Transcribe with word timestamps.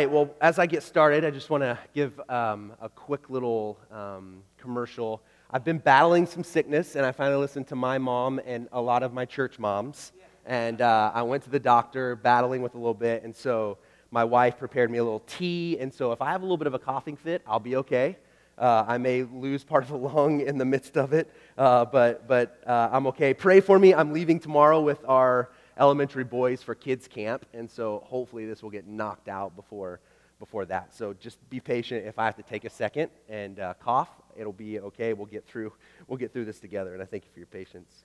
right, 0.00 0.10
well, 0.10 0.30
as 0.40 0.58
I 0.58 0.64
get 0.64 0.82
started, 0.82 1.26
I 1.26 1.30
just 1.30 1.50
want 1.50 1.62
to 1.62 1.78
give 1.92 2.18
um, 2.30 2.72
a 2.80 2.88
quick 2.88 3.28
little 3.28 3.78
um, 3.92 4.42
commercial. 4.56 5.20
I've 5.50 5.62
been 5.62 5.76
battling 5.76 6.24
some 6.24 6.42
sickness, 6.42 6.96
and 6.96 7.04
I 7.04 7.12
finally 7.12 7.36
listened 7.36 7.68
to 7.68 7.76
my 7.76 7.98
mom 7.98 8.40
and 8.46 8.66
a 8.72 8.80
lot 8.80 9.02
of 9.02 9.12
my 9.12 9.26
church 9.26 9.58
moms. 9.58 10.12
And 10.46 10.80
uh, 10.80 11.12
I 11.14 11.20
went 11.20 11.42
to 11.42 11.50
the 11.50 11.58
doctor, 11.58 12.16
battling 12.16 12.62
with 12.62 12.74
a 12.76 12.78
little 12.78 12.94
bit, 12.94 13.24
and 13.24 13.36
so 13.36 13.76
my 14.10 14.24
wife 14.24 14.56
prepared 14.56 14.90
me 14.90 14.96
a 14.96 15.04
little 15.04 15.22
tea. 15.26 15.76
And 15.78 15.92
so 15.92 16.12
if 16.12 16.22
I 16.22 16.30
have 16.30 16.40
a 16.40 16.44
little 16.46 16.56
bit 16.56 16.66
of 16.66 16.72
a 16.72 16.78
coughing 16.78 17.16
fit, 17.16 17.42
I'll 17.46 17.60
be 17.60 17.76
okay. 17.76 18.16
Uh, 18.56 18.86
I 18.88 18.96
may 18.96 19.24
lose 19.24 19.64
part 19.64 19.84
of 19.84 19.90
a 19.90 19.98
lung 19.98 20.40
in 20.40 20.56
the 20.56 20.64
midst 20.64 20.96
of 20.96 21.12
it, 21.12 21.30
uh, 21.58 21.84
but, 21.84 22.26
but 22.26 22.58
uh, 22.66 22.88
I'm 22.90 23.06
okay. 23.08 23.34
Pray 23.34 23.60
for 23.60 23.78
me. 23.78 23.92
I'm 23.92 24.14
leaving 24.14 24.40
tomorrow 24.40 24.80
with 24.80 25.04
our 25.06 25.50
elementary 25.80 26.24
boys 26.24 26.62
for 26.62 26.74
kids 26.74 27.08
camp, 27.08 27.46
and 27.54 27.68
so 27.68 28.04
hopefully 28.06 28.46
this 28.46 28.62
will 28.62 28.70
get 28.70 28.86
knocked 28.86 29.28
out 29.28 29.56
before, 29.56 29.98
before 30.38 30.66
that. 30.66 30.94
So 30.94 31.14
just 31.14 31.38
be 31.48 31.58
patient. 31.58 32.06
If 32.06 32.18
I 32.18 32.26
have 32.26 32.36
to 32.36 32.42
take 32.42 32.64
a 32.66 32.70
second 32.70 33.10
and 33.28 33.58
uh, 33.58 33.74
cough, 33.82 34.10
it'll 34.36 34.52
be 34.52 34.78
okay. 34.80 35.14
We'll 35.14 35.26
get 35.26 35.46
through. 35.46 35.72
We'll 36.06 36.18
get 36.18 36.32
through 36.32 36.44
this 36.44 36.60
together, 36.60 36.92
and 36.92 37.02
I 37.02 37.06
thank 37.06 37.24
you 37.24 37.30
for 37.32 37.40
your 37.40 37.46
patience. 37.46 38.04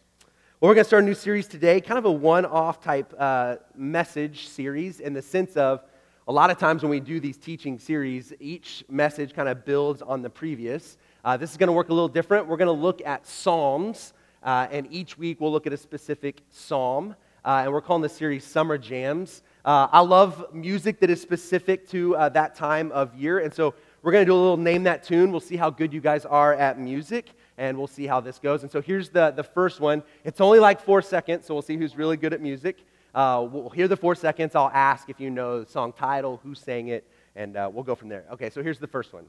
Well, 0.62 0.70
we're 0.70 0.76
going 0.76 0.86
to 0.86 0.88
start 0.88 1.04
a 1.04 1.06
new 1.06 1.14
series 1.14 1.48
today, 1.48 1.82
kind 1.82 1.98
of 1.98 2.06
a 2.06 2.12
one-off 2.12 2.82
type 2.82 3.14
uh, 3.20 3.58
message 3.76 4.48
series 4.48 5.02
in 5.02 5.14
the 5.14 5.22
sense 5.22 5.58
of 5.58 5.84
a 6.30 6.32
lot 6.32 6.50
of 6.50 6.58
times 6.58 6.82
when 6.82 6.90
we 6.90 7.02
do 7.02 7.20
these 7.20 7.38
teaching 7.38 7.78
series, 7.78 8.34
each 8.40 8.86
message 8.90 9.34
kind 9.34 9.50
of 9.50 9.66
builds 9.66 10.02
on 10.02 10.22
the 10.22 10.30
previous. 10.30 10.98
Uh, 11.26 11.36
this 11.36 11.52
is 11.52 11.58
going 11.58 11.68
to 11.68 11.74
work 11.74 11.90
a 11.90 11.94
little 11.94 12.08
different. 12.08 12.48
We're 12.48 12.58
going 12.58 12.74
to 12.74 12.82
look 12.82 13.06
at 13.06 13.28
Psalms, 13.28 14.14
uh, 14.44 14.68
and 14.72 14.88
each 14.92 15.18
week 15.18 15.42
we'll 15.42 15.52
look 15.52 15.68
at 15.68 15.74
a 15.74 15.78
specific 15.78 16.42
psalm 16.50 17.16
uh, 17.46 17.62
and 17.64 17.72
we're 17.72 17.80
calling 17.80 18.02
this 18.02 18.14
series 18.18 18.44
Summer 18.44 18.76
Jams. 18.76 19.44
Uh, 19.64 19.88
I 19.92 20.00
love 20.02 20.52
music 20.52 21.00
that 21.00 21.12
is 21.12 21.22
specific 21.22 21.88
to 21.90 22.16
uh, 22.16 22.30
that 22.30 22.56
time 22.56 22.92
of 22.92 23.14
year, 23.14 23.38
and 23.40 23.54
so 23.54 23.76
we're 24.02 24.12
going 24.12 24.24
to 24.24 24.30
do 24.30 24.34
a 24.34 24.36
little 24.36 24.58
name 24.58 24.84
that 24.84 25.04
tune. 25.04 25.30
We'll 25.32 25.40
see 25.40 25.56
how 25.56 25.70
good 25.70 25.94
you 25.94 26.02
guys 26.02 26.26
are 26.26 26.56
at 26.56 26.80
music, 26.80 27.30
and 27.60 27.78
we'll 27.78 27.86
see 27.86 28.08
how 28.08 28.20
this 28.20 28.40
goes. 28.40 28.64
And 28.64 28.72
so 28.72 28.82
here's 28.82 29.10
the, 29.10 29.30
the 29.30 29.44
first 29.44 29.80
one. 29.80 30.02
It's 30.24 30.42
only 30.42 30.58
like 30.58 30.82
four 30.82 31.04
seconds, 31.04 31.46
so 31.46 31.54
we'll 31.54 31.62
see 31.62 31.78
who's 31.78 31.96
really 31.96 32.18
good 32.18 32.34
at 32.34 32.42
music. 32.42 32.80
Uh, 33.14 33.48
we'll 33.48 33.70
hear 33.70 33.88
the 33.88 33.98
four 33.98 34.16
seconds. 34.16 34.56
I'll 34.56 34.72
ask 34.74 35.08
if 35.12 35.20
you 35.20 35.30
know 35.30 35.64
the 35.64 35.70
song 35.70 35.94
title, 35.94 36.40
who 36.44 36.56
sang 36.56 36.88
it, 36.88 37.08
and 37.36 37.58
uh, 37.58 37.70
we'll 37.72 37.84
go 37.84 37.94
from 37.94 38.10
there. 38.10 38.26
Okay, 38.32 38.50
so 38.50 38.64
here's 38.64 38.80
the 38.80 38.88
first 38.88 39.14
one. 39.14 39.26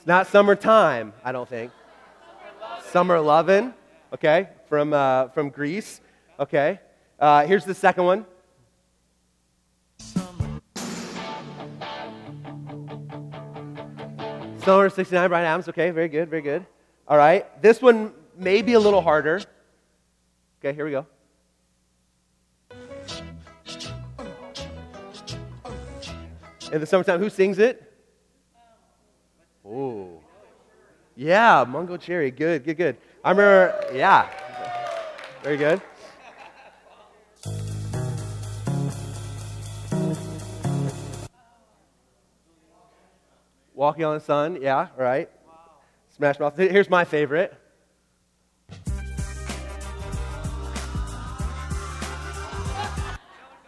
It's 0.00 0.06
not 0.06 0.28
summertime, 0.28 1.12
I 1.22 1.30
don't 1.30 1.46
think. 1.46 1.70
Summer 2.90 3.20
lovin', 3.20 3.74
okay, 4.14 4.48
from, 4.66 4.94
uh, 4.94 5.28
from 5.28 5.50
Grease. 5.50 6.00
Okay. 6.38 6.80
Uh, 7.18 7.44
here's 7.44 7.66
the 7.66 7.74
second 7.74 8.04
one. 8.04 8.24
Summer 14.64 14.88
69, 14.88 15.28
Bryan 15.28 15.44
Adams. 15.44 15.68
Okay, 15.68 15.90
very 15.90 16.08
good, 16.08 16.30
very 16.30 16.40
good. 16.40 16.64
All 17.06 17.18
right. 17.18 17.60
This 17.60 17.82
one 17.82 18.14
may 18.38 18.62
be 18.62 18.72
a 18.72 18.80
little 18.80 19.02
harder. 19.02 19.42
Okay, 20.64 20.74
here 20.74 20.86
we 20.86 20.92
go. 20.92 21.06
In 26.72 26.80
the 26.80 26.86
summertime, 26.86 27.18
who 27.20 27.28
sings 27.28 27.58
it? 27.58 27.89
Oh. 29.70 30.20
Yeah, 31.14 31.64
Mungo 31.68 31.96
Jerry. 31.96 32.32
Good, 32.32 32.64
good, 32.64 32.76
good. 32.76 32.96
I 33.22 33.30
remember, 33.30 33.80
yeah. 33.94 34.28
Very 35.44 35.56
good. 35.56 35.80
Walking 43.74 44.04
on 44.04 44.14
the 44.14 44.20
Sun. 44.20 44.60
Yeah, 44.60 44.88
right. 44.96 45.30
Smash 46.16 46.40
Mouth. 46.40 46.56
Here's 46.56 46.90
my 46.90 47.04
favorite. 47.04 47.54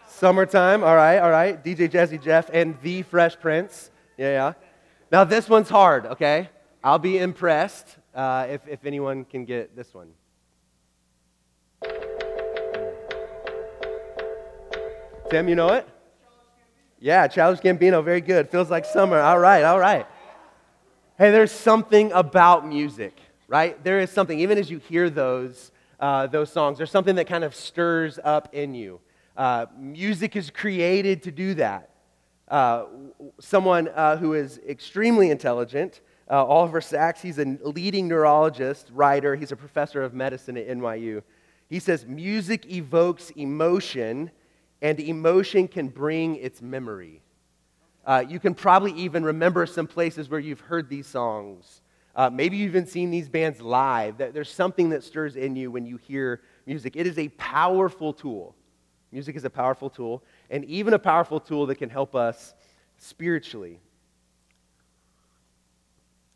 Summertime. 0.07 0.83
All 0.83 0.95
right, 0.95 1.19
all 1.19 1.31
right. 1.31 1.63
DJ 1.63 1.89
Jazzy 1.89 2.21
Jeff 2.21 2.49
and 2.53 2.77
The 2.81 3.03
Fresh 3.03 3.39
Prince. 3.39 3.89
Yeah, 4.17 4.31
yeah. 4.31 4.53
Now, 5.13 5.23
this 5.23 5.47
one's 5.47 5.69
hard, 5.69 6.07
okay? 6.07 6.49
I'll 6.83 6.97
be 6.97 7.19
impressed 7.19 7.97
uh, 8.15 8.47
if, 8.49 8.67
if 8.67 8.83
anyone 8.83 9.25
can 9.25 9.45
get 9.45 9.75
this 9.75 9.93
one. 9.93 10.09
Tim, 15.29 15.47
you 15.47 15.53
know 15.53 15.69
it? 15.69 15.87
Yeah, 16.99 17.27
Childish 17.27 17.61
Gambino, 17.63 18.03
very 18.03 18.21
good. 18.21 18.49
Feels 18.49 18.71
like 18.71 18.85
summer. 18.85 19.19
All 19.19 19.37
right, 19.37 19.63
all 19.63 19.77
right. 19.77 20.07
Hey, 21.19 21.29
there's 21.29 21.51
something 21.51 22.11
about 22.11 22.67
music, 22.67 23.15
right? 23.47 23.81
There 23.83 23.99
is 23.99 24.09
something, 24.09 24.39
even 24.39 24.57
as 24.57 24.71
you 24.71 24.79
hear 24.79 25.11
those, 25.11 25.71
uh, 25.99 26.25
those 26.25 26.51
songs, 26.51 26.79
there's 26.79 26.89
something 26.89 27.17
that 27.17 27.27
kind 27.27 27.43
of 27.43 27.53
stirs 27.53 28.17
up 28.23 28.55
in 28.55 28.73
you. 28.73 28.99
Uh, 29.37 29.67
music 29.77 30.35
is 30.35 30.49
created 30.49 31.21
to 31.21 31.31
do 31.31 31.53
that 31.53 31.91
uh, 32.53 32.85
someone 33.39 33.87
uh, 33.87 34.15
who 34.15 34.35
is 34.35 34.59
extremely 34.69 35.31
intelligent, 35.31 36.01
uh, 36.29 36.45
Oliver 36.45 36.81
Sacks. 36.81 37.19
He's 37.19 37.39
a 37.39 37.45
leading 37.63 38.07
neurologist, 38.07 38.91
writer. 38.93 39.35
He's 39.35 39.51
a 39.51 39.55
professor 39.55 40.03
of 40.03 40.13
medicine 40.13 40.55
at 40.57 40.67
NYU. 40.67 41.23
He 41.67 41.79
says 41.79 42.05
music 42.05 42.71
evokes 42.71 43.31
emotion, 43.31 44.29
and 44.83 44.99
emotion 44.99 45.67
can 45.67 45.87
bring 45.87 46.35
its 46.35 46.61
memory. 46.61 47.23
Uh, 48.05 48.23
you 48.29 48.39
can 48.39 48.53
probably 48.53 48.91
even 48.91 49.23
remember 49.23 49.65
some 49.65 49.87
places 49.87 50.29
where 50.29 50.39
you've 50.39 50.61
heard 50.61 50.87
these 50.89 51.07
songs. 51.07 51.81
Uh, 52.15 52.29
maybe 52.29 52.57
you've 52.57 52.75
even 52.75 52.85
seen 52.85 53.09
these 53.09 53.29
bands 53.29 53.61
live. 53.61 54.19
There's 54.19 54.51
something 54.51 54.89
that 54.89 55.03
stirs 55.03 55.37
in 55.37 55.55
you 55.55 55.71
when 55.71 55.87
you 55.87 55.97
hear 55.97 56.41
music. 56.67 56.95
It 56.95 57.07
is 57.07 57.17
a 57.17 57.29
powerful 57.29 58.13
tool. 58.13 58.55
Music 59.13 59.35
is 59.35 59.45
a 59.45 59.49
powerful 59.49 59.91
tool, 59.91 60.23
and 60.49 60.65
even 60.65 60.95
a 60.95 60.99
powerful 60.99 61.39
tool 61.39 61.67
that 61.67 61.75
can 61.75 61.87
help 61.87 62.15
us 62.15 62.55
spiritually. 62.97 63.79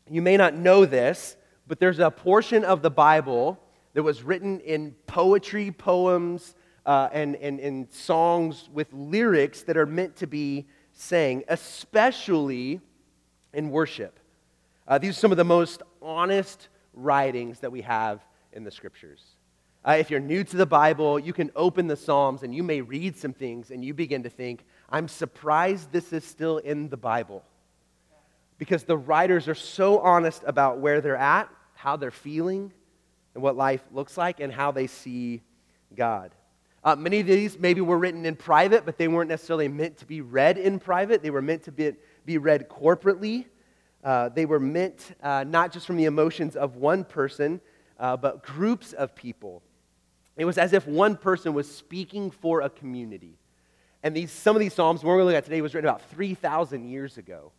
You 0.08 0.22
may 0.22 0.36
not 0.36 0.54
know 0.54 0.84
this, 0.84 1.36
but 1.66 1.80
there's 1.80 1.98
a 1.98 2.08
portion 2.08 2.64
of 2.64 2.80
the 2.82 2.90
Bible 2.90 3.58
that 3.94 4.04
was 4.04 4.22
written 4.22 4.60
in 4.60 4.94
poetry, 5.08 5.72
poems, 5.72 6.54
uh, 6.86 7.08
and, 7.12 7.34
and, 7.34 7.58
and 7.58 7.92
songs 7.92 8.68
with 8.72 8.86
lyrics 8.92 9.62
that 9.62 9.76
are 9.76 9.84
meant 9.84 10.14
to 10.14 10.28
be 10.28 10.68
sang, 10.92 11.42
especially 11.48 12.80
in 13.52 13.70
worship. 13.70 14.20
Uh, 14.86 14.98
these 14.98 15.16
are 15.16 15.20
some 15.20 15.32
of 15.32 15.36
the 15.36 15.44
most 15.44 15.82
honest 16.00 16.68
writings 16.94 17.58
that 17.58 17.72
we 17.72 17.80
have 17.80 18.24
in 18.52 18.62
the 18.62 18.70
scriptures. 18.70 19.24
Uh, 19.88 19.92
if 19.92 20.10
you're 20.10 20.20
new 20.20 20.44
to 20.44 20.58
the 20.58 20.66
Bible, 20.66 21.18
you 21.18 21.32
can 21.32 21.50
open 21.56 21.86
the 21.86 21.96
Psalms 21.96 22.42
and 22.42 22.54
you 22.54 22.62
may 22.62 22.82
read 22.82 23.16
some 23.16 23.32
things 23.32 23.70
and 23.70 23.82
you 23.82 23.94
begin 23.94 24.22
to 24.24 24.28
think, 24.28 24.66
I'm 24.90 25.08
surprised 25.08 25.92
this 25.92 26.12
is 26.12 26.24
still 26.24 26.58
in 26.58 26.90
the 26.90 26.98
Bible. 26.98 27.42
Because 28.58 28.84
the 28.84 28.98
writers 28.98 29.48
are 29.48 29.54
so 29.54 30.00
honest 30.00 30.42
about 30.46 30.78
where 30.78 31.00
they're 31.00 31.16
at, 31.16 31.48
how 31.72 31.96
they're 31.96 32.10
feeling, 32.10 32.70
and 33.32 33.42
what 33.42 33.56
life 33.56 33.80
looks 33.90 34.18
like, 34.18 34.40
and 34.40 34.52
how 34.52 34.72
they 34.72 34.88
see 34.88 35.40
God. 35.96 36.34
Uh, 36.84 36.94
many 36.94 37.20
of 37.20 37.26
these 37.26 37.58
maybe 37.58 37.80
were 37.80 37.98
written 37.98 38.26
in 38.26 38.36
private, 38.36 38.84
but 38.84 38.98
they 38.98 39.08
weren't 39.08 39.30
necessarily 39.30 39.68
meant 39.68 39.96
to 39.98 40.04
be 40.04 40.20
read 40.20 40.58
in 40.58 40.78
private. 40.78 41.22
They 41.22 41.30
were 41.30 41.40
meant 41.40 41.62
to 41.62 41.72
be, 41.72 41.94
be 42.26 42.36
read 42.36 42.68
corporately. 42.68 43.46
Uh, 44.04 44.28
they 44.28 44.44
were 44.44 44.60
meant 44.60 45.16
uh, 45.22 45.44
not 45.48 45.72
just 45.72 45.86
from 45.86 45.96
the 45.96 46.04
emotions 46.04 46.56
of 46.56 46.76
one 46.76 47.04
person, 47.04 47.62
uh, 47.98 48.18
but 48.18 48.42
groups 48.42 48.92
of 48.92 49.14
people 49.14 49.62
it 50.38 50.44
was 50.44 50.56
as 50.56 50.72
if 50.72 50.86
one 50.86 51.16
person 51.16 51.52
was 51.52 51.70
speaking 51.70 52.30
for 52.30 52.62
a 52.62 52.70
community. 52.70 53.36
And 54.02 54.16
these, 54.16 54.30
some 54.30 54.54
of 54.54 54.60
these 54.60 54.72
Psalms 54.72 55.02
we're 55.02 55.16
going 55.16 55.22
to 55.22 55.26
look 55.26 55.34
at 55.34 55.44
today 55.44 55.60
was 55.60 55.74
written 55.74 55.90
about 55.90 56.08
3,000 56.10 56.88
years 56.88 57.18
ago. 57.18 57.52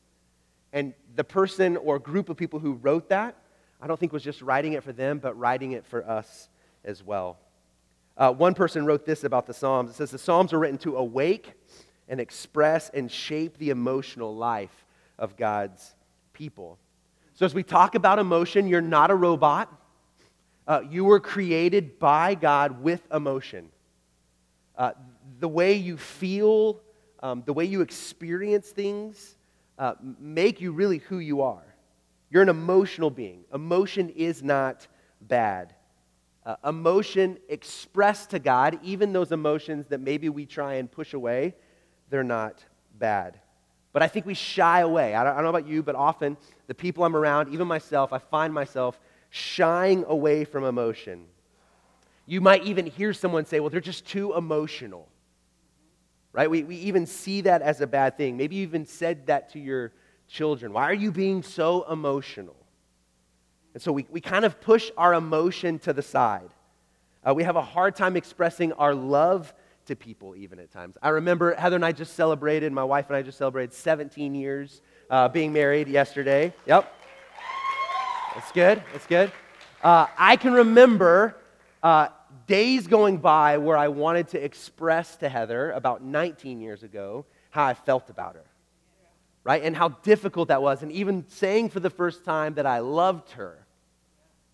And 0.72 0.94
the 1.16 1.24
person 1.24 1.76
or 1.78 2.00
group 2.00 2.30
of 2.30 2.38
people 2.38 2.60
who 2.60 2.74
wrote 2.74 3.10
that, 3.10 3.36
I 3.82 3.88
don't 3.88 4.00
think 4.00 4.14
was 4.14 4.24
just 4.24 4.42
writing 4.42 4.74
it 4.74 4.84
for 4.84 4.94
them, 4.94 5.20
but 5.20 5.38
writing 5.38 5.74
it 5.74 5.86
for 5.86 6.08
us 6.08 6.48
as 6.86 7.04
well. 7.04 7.38
Uh, 8.18 8.32
one 8.32 8.54
person 8.54 8.86
wrote 8.86 9.06
this 9.06 9.24
about 9.24 9.46
the 9.46 9.54
Psalms. 9.54 9.90
It 9.90 9.96
says, 9.96 10.12
The 10.12 10.18
Psalms 10.18 10.54
are 10.54 10.60
written 10.60 10.78
to 10.80 10.98
awake 10.98 11.54
and 12.08 12.20
express 12.20 12.90
and 12.90 13.12
shape 13.12 13.58
the 13.58 13.70
emotional 13.70 14.36
life 14.36 14.86
of 15.18 15.38
God's 15.38 15.96
people. 16.34 16.78
So, 17.34 17.46
as 17.46 17.54
we 17.54 17.64
talk 17.64 17.96
about 17.96 18.20
emotion, 18.20 18.68
you're 18.68 18.82
not 18.82 19.12
a 19.12 19.16
robot. 19.16 19.74
Uh, 20.70 20.82
you 20.90 21.04
were 21.04 21.20
created 21.20 21.98
by 21.98 22.36
God 22.36 22.84
with 22.84 23.02
emotion. 23.12 23.70
Uh, 24.78 24.92
the 25.40 25.48
way 25.48 25.74
you 25.74 25.98
feel, 25.98 26.80
um, 27.24 27.42
the 27.46 27.54
way 27.54 27.66
you 27.66 27.82
experience 27.82 28.70
things, 28.70 29.36
uh, 29.80 29.96
make 30.20 30.62
you 30.62 30.72
really 30.72 31.00
who 31.00 31.18
you 31.18 31.42
are. 31.42 31.76
You're 32.30 32.44
an 32.44 32.50
emotional 32.50 33.10
being. 33.10 33.46
Emotion 33.52 34.10
is 34.10 34.44
not 34.44 34.88
bad. 35.20 35.74
uh, 36.46 36.56
emotion 36.66 37.38
expressed 37.48 38.32
to 38.32 38.40
God, 38.40 38.80
even 38.82 39.14
those 39.14 39.32
emotions 39.32 39.86
that 39.90 40.00
maybe 40.00 40.30
we 40.30 40.48
try 40.48 40.76
and 40.76 40.92
push 40.92 41.14
away, 41.14 41.54
they're 42.10 42.24
not 42.24 42.66
bad. 42.98 43.40
But 43.94 44.02
I 44.02 44.08
think 44.08 44.26
we 44.26 44.34
shy 44.34 44.80
away. 44.80 45.14
I 45.14 45.24
don't, 45.24 45.34
I 45.34 45.36
don't 45.36 45.44
know 45.44 45.50
about 45.50 45.68
you, 45.68 45.84
but 45.84 45.96
often 45.96 46.38
the 46.68 46.74
people 46.74 47.04
I'm 47.04 47.16
around, 47.16 47.54
even 47.54 47.68
myself, 47.68 48.14
I 48.14 48.18
find 48.18 48.52
myself 48.54 49.00
shying 49.30 50.06
away 50.08 50.44
from 50.44 50.64
emotion. 50.64 51.26
You 52.26 52.42
might 52.42 52.64
even 52.64 52.86
hear 52.86 53.14
someone 53.14 53.46
say, 53.46 53.60
well, 53.60 53.70
they're 53.70 53.82
just 53.82 54.06
too 54.06 54.34
emotional. 54.34 55.08
Right? 56.32 56.50
We, 56.50 56.64
we 56.64 56.76
even 56.78 57.06
see 57.06 57.42
that 57.42 57.62
as 57.62 57.82
a 57.82 57.88
bad 57.88 58.18
thing. 58.18 58.38
Maybe 58.38 58.58
you 58.58 58.64
even 58.64 58.86
said 58.86 59.28
that 59.28 59.54
to 59.54 59.60
your 59.60 59.92
children. 60.28 60.74
Why 60.74 60.84
are 60.84 60.94
you 60.94 61.12
being 61.12 61.42
so 61.42 61.92
emotional? 61.92 62.56
And 63.74 63.82
so 63.82 63.92
we, 63.92 64.06
we 64.10 64.22
kind 64.22 64.46
of 64.46 64.62
push 64.62 64.92
our 64.98 65.14
emotion 65.14 65.80
to 65.80 65.94
the 65.94 66.02
side. 66.02 66.50
Uh, 67.28 67.34
we 67.34 67.44
have 67.44 67.56
a 67.56 67.62
hard 67.62 67.96
time 67.96 68.16
expressing 68.16 68.74
our 68.74 68.94
love 68.94 69.54
to 69.86 69.96
people, 69.96 70.36
even 70.36 70.60
at 70.60 70.72
times. 70.72 70.98
I 71.02 71.10
remember 71.10 71.56
Heather 71.56 71.76
and 71.76 71.86
I 71.86 71.92
just 71.92 72.14
celebrated, 72.14 72.72
my 72.72 72.84
wife 72.84 73.08
and 73.08 73.16
I 73.16 73.22
just 73.22 73.38
celebrated 73.38 73.74
17 73.74 74.36
years 74.36 74.82
uh, 75.10 75.28
being 75.28 75.52
married 75.52 75.88
yesterday. 75.88 76.54
Yep. 76.68 76.94
That's 78.36 78.52
good. 78.52 78.84
That's 78.94 79.08
good. 79.08 79.32
Uh, 79.84 80.08
I 80.18 80.36
can 80.36 80.54
remember 80.54 81.38
uh, 81.82 82.10
days 82.48 82.88
going 82.88 83.18
by 83.18 83.58
where 83.58 83.78
I 83.78 83.88
wanted 83.88 84.30
to 84.30 84.44
express 84.44 85.16
to 85.18 85.30
Heather 85.30 85.72
about 85.72 86.04
19 86.04 86.62
years 86.62 86.84
ago 86.84 87.26
how 87.50 87.66
I 87.66 87.74
felt 87.74 88.10
about 88.10 88.36
her 88.36 88.46
right? 89.44 89.64
And 89.64 89.76
how 89.76 89.90
difficult 89.90 90.50
that 90.50 90.62
was. 90.62 90.84
And 90.84 90.92
even 90.92 91.26
saying 91.28 91.70
for 91.70 91.80
the 91.80 91.90
first 91.90 92.24
time 92.24 92.56
that 92.56 92.66
I 92.66 92.80
loved 92.80 93.32
her, 93.32 93.66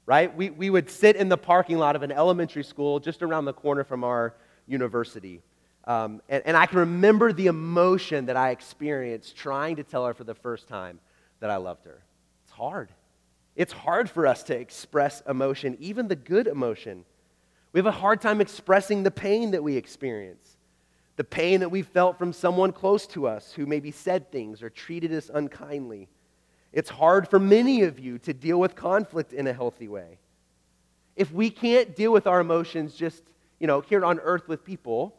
right? 0.05 0.33
We, 0.35 0.51
we 0.51 0.69
would 0.69 0.89
sit 0.89 1.15
in 1.15 1.29
the 1.29 1.37
parking 1.37 1.77
lot 1.77 1.95
of 1.95 2.03
an 2.03 2.11
elementary 2.11 2.63
school 2.63 2.99
just 2.99 3.23
around 3.23 3.45
the 3.45 3.53
corner 3.53 3.83
from 3.83 4.03
our 4.03 4.35
university. 4.67 5.41
Um, 5.85 6.21
and, 6.29 6.43
and 6.45 6.57
I 6.57 6.65
can 6.65 6.79
remember 6.79 7.33
the 7.33 7.47
emotion 7.47 8.27
that 8.27 8.37
I 8.37 8.51
experienced 8.51 9.35
trying 9.35 9.75
to 9.77 9.83
tell 9.83 10.05
her 10.05 10.13
for 10.13 10.23
the 10.23 10.33
first 10.33 10.67
time 10.67 10.99
that 11.39 11.49
I 11.49 11.57
loved 11.57 11.85
her. 11.85 12.01
It's 12.43 12.51
hard. 12.51 12.89
It's 13.55 13.73
hard 13.73 14.09
for 14.09 14.27
us 14.27 14.43
to 14.43 14.57
express 14.57 15.21
emotion, 15.27 15.77
even 15.79 16.07
the 16.07 16.15
good 16.15 16.47
emotion. 16.47 17.05
We 17.71 17.79
have 17.79 17.85
a 17.85 17.91
hard 17.91 18.21
time 18.21 18.41
expressing 18.41 19.03
the 19.03 19.11
pain 19.11 19.51
that 19.51 19.63
we 19.63 19.77
experience 19.77 20.55
the 21.15 21.23
pain 21.23 21.61
that 21.61 21.69
we 21.69 21.81
felt 21.81 22.17
from 22.17 22.33
someone 22.33 22.71
close 22.71 23.07
to 23.07 23.27
us 23.27 23.53
who 23.53 23.65
maybe 23.65 23.91
said 23.91 24.31
things 24.31 24.61
or 24.61 24.69
treated 24.69 25.13
us 25.13 25.31
unkindly. 25.33 26.09
It's 26.73 26.89
hard 26.89 27.27
for 27.29 27.39
many 27.39 27.83
of 27.83 27.99
you 27.99 28.17
to 28.19 28.33
deal 28.33 28.59
with 28.59 28.75
conflict 28.75 29.31
in 29.31 29.47
a 29.47 29.53
healthy 29.53 29.87
way. 29.87 30.19
If 31.15 31.31
we 31.31 31.49
can't 31.49 31.95
deal 31.95 32.11
with 32.11 32.27
our 32.27 32.41
emotions 32.41 32.95
just, 32.95 33.23
you 33.59 33.67
know, 33.67 33.79
here 33.79 34.03
on 34.03 34.19
earth 34.19 34.49
with 34.49 34.65
people, 34.65 35.15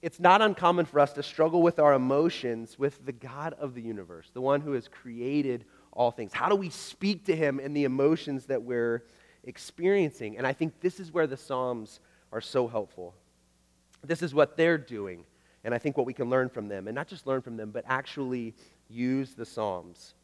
it's 0.00 0.18
not 0.18 0.40
uncommon 0.40 0.86
for 0.86 0.98
us 1.00 1.12
to 1.12 1.22
struggle 1.22 1.60
with 1.60 1.78
our 1.78 1.92
emotions 1.92 2.78
with 2.78 3.04
the 3.04 3.12
God 3.12 3.54
of 3.60 3.74
the 3.74 3.82
universe, 3.82 4.30
the 4.32 4.40
one 4.40 4.62
who 4.62 4.72
has 4.72 4.88
created 4.88 5.66
all 5.92 6.10
things. 6.10 6.32
How 6.32 6.48
do 6.48 6.56
we 6.56 6.70
speak 6.70 7.24
to 7.26 7.36
him 7.36 7.60
in 7.60 7.72
the 7.72 7.84
emotions 7.84 8.46
that 8.46 8.62
we're 8.62 9.04
experiencing? 9.44 10.38
And 10.38 10.46
I 10.46 10.52
think 10.52 10.80
this 10.80 11.00
is 11.00 11.12
where 11.12 11.26
the 11.26 11.36
Psalms 11.36 12.00
are 12.32 12.40
so 12.40 12.68
helpful. 12.68 13.14
This 14.04 14.22
is 14.22 14.34
what 14.34 14.56
they're 14.56 14.78
doing. 14.78 15.24
And 15.64 15.74
I 15.74 15.78
think 15.78 15.96
what 15.96 16.06
we 16.06 16.14
can 16.14 16.30
learn 16.30 16.48
from 16.48 16.68
them, 16.68 16.88
and 16.88 16.94
not 16.94 17.06
just 17.06 17.26
learn 17.26 17.42
from 17.42 17.56
them, 17.56 17.70
but 17.70 17.84
actually 17.86 18.54
use 18.88 19.34
the 19.34 19.44
Psalms. 19.44 20.14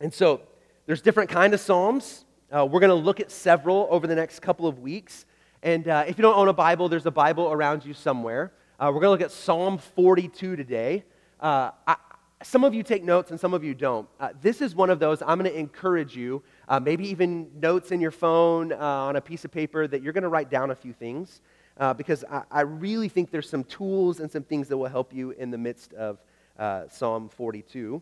And 0.00 0.12
so 0.12 0.40
there's 0.86 1.02
different 1.02 1.30
kind 1.30 1.54
of 1.54 1.60
Psalms. 1.60 2.24
Uh, 2.50 2.66
we're 2.66 2.80
going 2.80 2.90
to 2.90 2.94
look 2.94 3.20
at 3.20 3.30
several 3.30 3.86
over 3.90 4.06
the 4.06 4.14
next 4.14 4.40
couple 4.40 4.66
of 4.66 4.80
weeks. 4.80 5.24
And 5.62 5.88
uh, 5.88 6.04
if 6.06 6.18
you 6.18 6.22
don't 6.22 6.36
own 6.36 6.48
a 6.48 6.52
Bible, 6.52 6.88
there's 6.88 7.06
a 7.06 7.10
Bible 7.10 7.50
around 7.50 7.84
you 7.84 7.94
somewhere. 7.94 8.52
Uh, 8.78 8.90
we're 8.92 9.00
going 9.00 9.16
to 9.16 9.22
look 9.22 9.22
at 9.22 9.30
Psalm 9.30 9.78
42 9.78 10.56
today. 10.56 11.04
Uh, 11.40 11.70
I, 11.86 11.96
some 12.44 12.62
of 12.62 12.74
you 12.74 12.82
take 12.82 13.02
notes 13.02 13.30
and 13.30 13.40
some 13.40 13.54
of 13.54 13.64
you 13.64 13.74
don't. 13.74 14.08
Uh, 14.20 14.30
this 14.42 14.60
is 14.60 14.74
one 14.74 14.90
of 14.90 14.98
those 14.98 15.22
I'm 15.22 15.38
going 15.38 15.50
to 15.50 15.58
encourage 15.58 16.14
you, 16.14 16.42
uh, 16.68 16.78
maybe 16.78 17.08
even 17.08 17.50
notes 17.58 17.90
in 17.90 18.00
your 18.00 18.10
phone 18.10 18.72
on 18.72 19.16
a 19.16 19.20
piece 19.20 19.44
of 19.44 19.50
paper, 19.50 19.86
that 19.86 20.02
you're 20.02 20.12
going 20.12 20.22
to 20.22 20.28
write 20.28 20.50
down 20.50 20.70
a 20.70 20.74
few 20.74 20.92
things 20.92 21.40
uh, 21.78 21.94
because 21.94 22.24
I, 22.30 22.42
I, 22.50 22.60
really 22.60 23.08
think 23.08 23.30
there's 23.30 23.48
some 23.48 23.64
tools 23.64 24.20
and 24.20 24.30
some 24.30 24.42
things 24.42 24.68
that 24.68 24.76
will 24.76 24.88
help 24.88 25.12
you 25.12 25.32
in 25.32 25.50
the 25.50 25.58
midst 25.58 25.92
of 25.94 26.18
uh, 26.58 26.84
Psalm 26.88 27.28
42. 27.28 28.00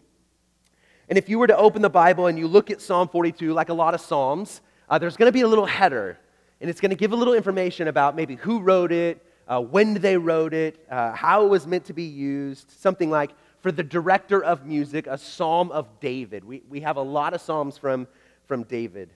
And 1.08 1.18
if 1.18 1.28
you 1.28 1.38
were 1.38 1.46
to 1.46 1.56
open 1.56 1.82
the 1.82 1.90
Bible 1.90 2.26
and 2.26 2.38
you 2.38 2.46
look 2.48 2.70
at 2.70 2.80
Psalm 2.80 3.08
42, 3.08 3.52
like 3.52 3.68
a 3.68 3.74
lot 3.74 3.94
of 3.94 4.00
Psalms, 4.00 4.60
uh, 4.88 4.98
there's 4.98 5.16
going 5.16 5.28
to 5.28 5.32
be 5.32 5.40
a 5.42 5.48
little 5.48 5.66
header, 5.66 6.18
and 6.60 6.68
it's 6.68 6.80
going 6.80 6.90
to 6.90 6.96
give 6.96 7.12
a 7.12 7.16
little 7.16 7.34
information 7.34 7.88
about 7.88 8.14
maybe 8.14 8.36
who 8.36 8.60
wrote 8.60 8.92
it, 8.92 9.24
uh, 9.48 9.60
when 9.60 9.94
they 9.94 10.16
wrote 10.16 10.54
it, 10.54 10.84
uh, 10.90 11.12
how 11.12 11.44
it 11.44 11.48
was 11.48 11.66
meant 11.66 11.84
to 11.86 11.92
be 11.92 12.04
used, 12.04 12.70
something 12.70 13.10
like 13.10 13.32
for 13.62 13.73
the 13.73 13.82
director 13.82 14.43
of 14.43 14.67
music, 14.67 15.06
a 15.06 15.17
psalm 15.17 15.70
of 15.70 15.88
David. 16.00 16.44
We, 16.44 16.62
we 16.69 16.81
have 16.81 16.97
a 16.97 17.03
lot 17.03 17.32
of 17.32 17.41
psalms 17.41 17.79
from, 17.79 18.09
from 18.47 18.64
David. 18.64 19.11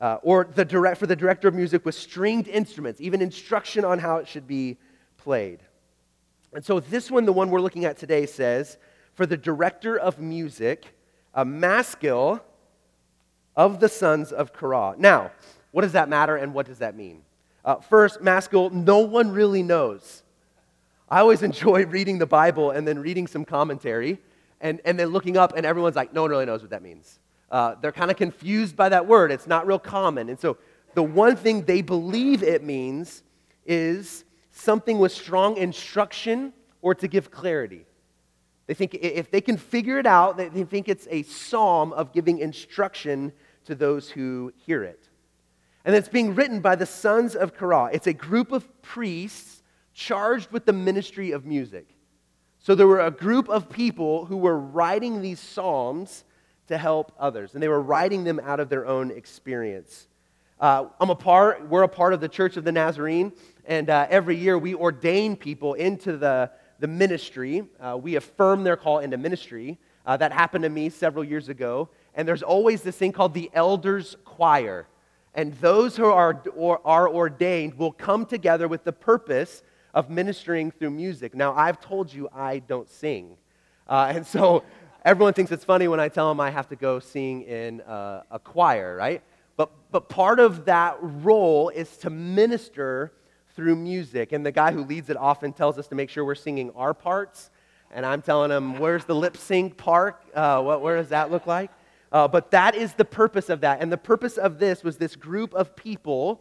Uh, 0.00 0.18
or 0.22 0.48
the 0.52 0.64
direct, 0.64 0.98
for 0.98 1.06
the 1.06 1.14
director 1.14 1.46
of 1.46 1.54
music 1.54 1.84
with 1.84 1.94
stringed 1.94 2.48
instruments, 2.48 3.00
even 3.00 3.22
instruction 3.22 3.84
on 3.84 4.00
how 4.00 4.16
it 4.16 4.26
should 4.26 4.48
be 4.48 4.76
played. 5.16 5.60
And 6.52 6.64
so 6.64 6.80
this 6.80 7.08
one, 7.08 7.24
the 7.24 7.32
one 7.32 7.50
we're 7.50 7.60
looking 7.60 7.84
at 7.84 7.96
today, 7.96 8.26
says, 8.26 8.76
for 9.14 9.26
the 9.26 9.36
director 9.36 9.96
of 9.96 10.18
music, 10.18 10.86
a 11.32 11.44
maskil 11.44 12.40
of 13.54 13.78
the 13.78 13.88
sons 13.88 14.32
of 14.32 14.52
Korah. 14.52 14.96
Now, 14.98 15.30
what 15.70 15.82
does 15.82 15.92
that 15.92 16.08
matter 16.08 16.36
and 16.36 16.52
what 16.52 16.66
does 16.66 16.78
that 16.78 16.96
mean? 16.96 17.22
Uh, 17.64 17.76
first, 17.76 18.20
maskil, 18.20 18.70
no 18.70 18.98
one 18.98 19.30
really 19.30 19.62
knows. 19.62 20.23
I 21.14 21.20
always 21.20 21.42
enjoy 21.50 21.86
reading 21.86 22.18
the 22.18 22.26
Bible 22.26 22.72
and 22.72 22.88
then 22.88 22.98
reading 22.98 23.28
some 23.28 23.44
commentary 23.44 24.18
and, 24.60 24.80
and 24.84 24.98
then 24.98 25.08
looking 25.08 25.36
up, 25.36 25.56
and 25.56 25.64
everyone's 25.64 25.94
like, 25.94 26.12
no 26.12 26.22
one 26.22 26.30
really 26.30 26.44
knows 26.44 26.60
what 26.60 26.70
that 26.70 26.82
means. 26.82 27.20
Uh, 27.52 27.76
they're 27.80 27.92
kind 27.92 28.10
of 28.10 28.16
confused 28.16 28.74
by 28.74 28.88
that 28.88 29.06
word. 29.06 29.30
It's 29.30 29.46
not 29.46 29.64
real 29.64 29.78
common. 29.78 30.28
And 30.28 30.40
so 30.40 30.56
the 30.94 31.04
one 31.04 31.36
thing 31.36 31.62
they 31.66 31.82
believe 31.82 32.42
it 32.42 32.64
means 32.64 33.22
is 33.64 34.24
something 34.50 34.98
with 34.98 35.12
strong 35.12 35.56
instruction 35.56 36.52
or 36.82 36.96
to 36.96 37.06
give 37.06 37.30
clarity. 37.30 37.86
They 38.66 38.74
think 38.74 38.94
if 38.94 39.30
they 39.30 39.40
can 39.40 39.56
figure 39.56 40.00
it 40.00 40.06
out, 40.06 40.36
they 40.36 40.64
think 40.64 40.88
it's 40.88 41.06
a 41.10 41.22
psalm 41.22 41.92
of 41.92 42.12
giving 42.12 42.38
instruction 42.38 43.32
to 43.66 43.76
those 43.76 44.10
who 44.10 44.52
hear 44.66 44.82
it. 44.82 45.08
And 45.84 45.94
it's 45.94 46.08
being 46.08 46.34
written 46.34 46.60
by 46.60 46.74
the 46.74 46.86
sons 46.86 47.36
of 47.36 47.54
Korah. 47.54 47.90
It's 47.92 48.08
a 48.08 48.12
group 48.12 48.50
of 48.50 48.82
priests 48.82 49.53
charged 49.94 50.50
with 50.50 50.66
the 50.66 50.72
ministry 50.72 51.30
of 51.30 51.46
music. 51.46 51.88
So 52.58 52.74
there 52.74 52.86
were 52.86 53.00
a 53.00 53.10
group 53.10 53.48
of 53.48 53.70
people 53.70 54.26
who 54.26 54.36
were 54.36 54.58
writing 54.58 55.22
these 55.22 55.40
psalms 55.40 56.24
to 56.68 56.78
help 56.78 57.12
others. 57.18 57.54
And 57.54 57.62
they 57.62 57.68
were 57.68 57.80
writing 57.82 58.24
them 58.24 58.40
out 58.40 58.60
of 58.60 58.68
their 58.68 58.86
own 58.86 59.10
experience. 59.10 60.08
Uh, 60.58 60.86
I'm 61.00 61.10
a 61.10 61.14
part, 61.14 61.68
we're 61.68 61.82
a 61.82 61.88
part 61.88 62.14
of 62.14 62.20
the 62.20 62.28
Church 62.28 62.56
of 62.56 62.64
the 62.64 62.72
Nazarene, 62.72 63.32
and 63.66 63.90
uh, 63.90 64.06
every 64.08 64.36
year 64.36 64.56
we 64.56 64.74
ordain 64.74 65.36
people 65.36 65.74
into 65.74 66.16
the, 66.16 66.50
the 66.78 66.86
ministry. 66.86 67.64
Uh, 67.80 67.98
we 68.00 68.16
affirm 68.16 68.64
their 68.64 68.76
call 68.76 69.00
into 69.00 69.18
ministry. 69.18 69.78
Uh, 70.06 70.16
that 70.16 70.32
happened 70.32 70.62
to 70.62 70.70
me 70.70 70.88
several 70.90 71.24
years 71.24 71.48
ago. 71.48 71.88
And 72.14 72.26
there's 72.26 72.42
always 72.42 72.82
this 72.82 72.96
thing 72.96 73.12
called 73.12 73.34
the 73.34 73.50
Elders 73.52 74.16
Choir. 74.24 74.86
And 75.34 75.52
those 75.54 75.96
who 75.96 76.06
are, 76.06 76.42
or, 76.54 76.80
are 76.86 77.08
ordained 77.08 77.74
will 77.74 77.92
come 77.92 78.24
together 78.24 78.68
with 78.68 78.84
the 78.84 78.92
purpose 78.92 79.62
of 79.94 80.10
ministering 80.10 80.72
through 80.72 80.90
music. 80.90 81.34
Now, 81.34 81.54
I've 81.54 81.80
told 81.80 82.12
you 82.12 82.28
I 82.34 82.58
don't 82.58 82.90
sing. 82.90 83.36
Uh, 83.88 84.10
and 84.14 84.26
so 84.26 84.64
everyone 85.04 85.32
thinks 85.32 85.52
it's 85.52 85.64
funny 85.64 85.88
when 85.88 86.00
I 86.00 86.08
tell 86.08 86.28
them 86.28 86.40
I 86.40 86.50
have 86.50 86.68
to 86.68 86.76
go 86.76 86.98
sing 86.98 87.42
in 87.42 87.80
a, 87.80 88.24
a 88.32 88.38
choir, 88.38 88.96
right? 88.96 89.22
But, 89.56 89.70
but 89.92 90.08
part 90.08 90.40
of 90.40 90.64
that 90.64 90.96
role 91.00 91.68
is 91.68 91.96
to 91.98 92.10
minister 92.10 93.12
through 93.54 93.76
music. 93.76 94.32
And 94.32 94.44
the 94.44 94.50
guy 94.50 94.72
who 94.72 94.84
leads 94.84 95.10
it 95.10 95.16
often 95.16 95.52
tells 95.52 95.78
us 95.78 95.86
to 95.88 95.94
make 95.94 96.10
sure 96.10 96.24
we're 96.24 96.34
singing 96.34 96.72
our 96.74 96.92
parts. 96.92 97.50
And 97.92 98.04
I'm 98.04 98.20
telling 98.20 98.50
him, 98.50 98.80
where's 98.80 99.04
the 99.04 99.14
lip 99.14 99.36
sync 99.36 99.76
part? 99.76 100.20
Uh, 100.34 100.60
what, 100.60 100.82
where 100.82 100.96
does 100.96 101.10
that 101.10 101.30
look 101.30 101.46
like? 101.46 101.70
Uh, 102.10 102.26
but 102.26 102.50
that 102.50 102.74
is 102.74 102.94
the 102.94 103.04
purpose 103.04 103.48
of 103.48 103.60
that. 103.60 103.80
And 103.80 103.92
the 103.92 103.96
purpose 103.96 104.38
of 104.38 104.58
this 104.58 104.82
was 104.82 104.96
this 104.96 105.14
group 105.14 105.54
of 105.54 105.76
people 105.76 106.40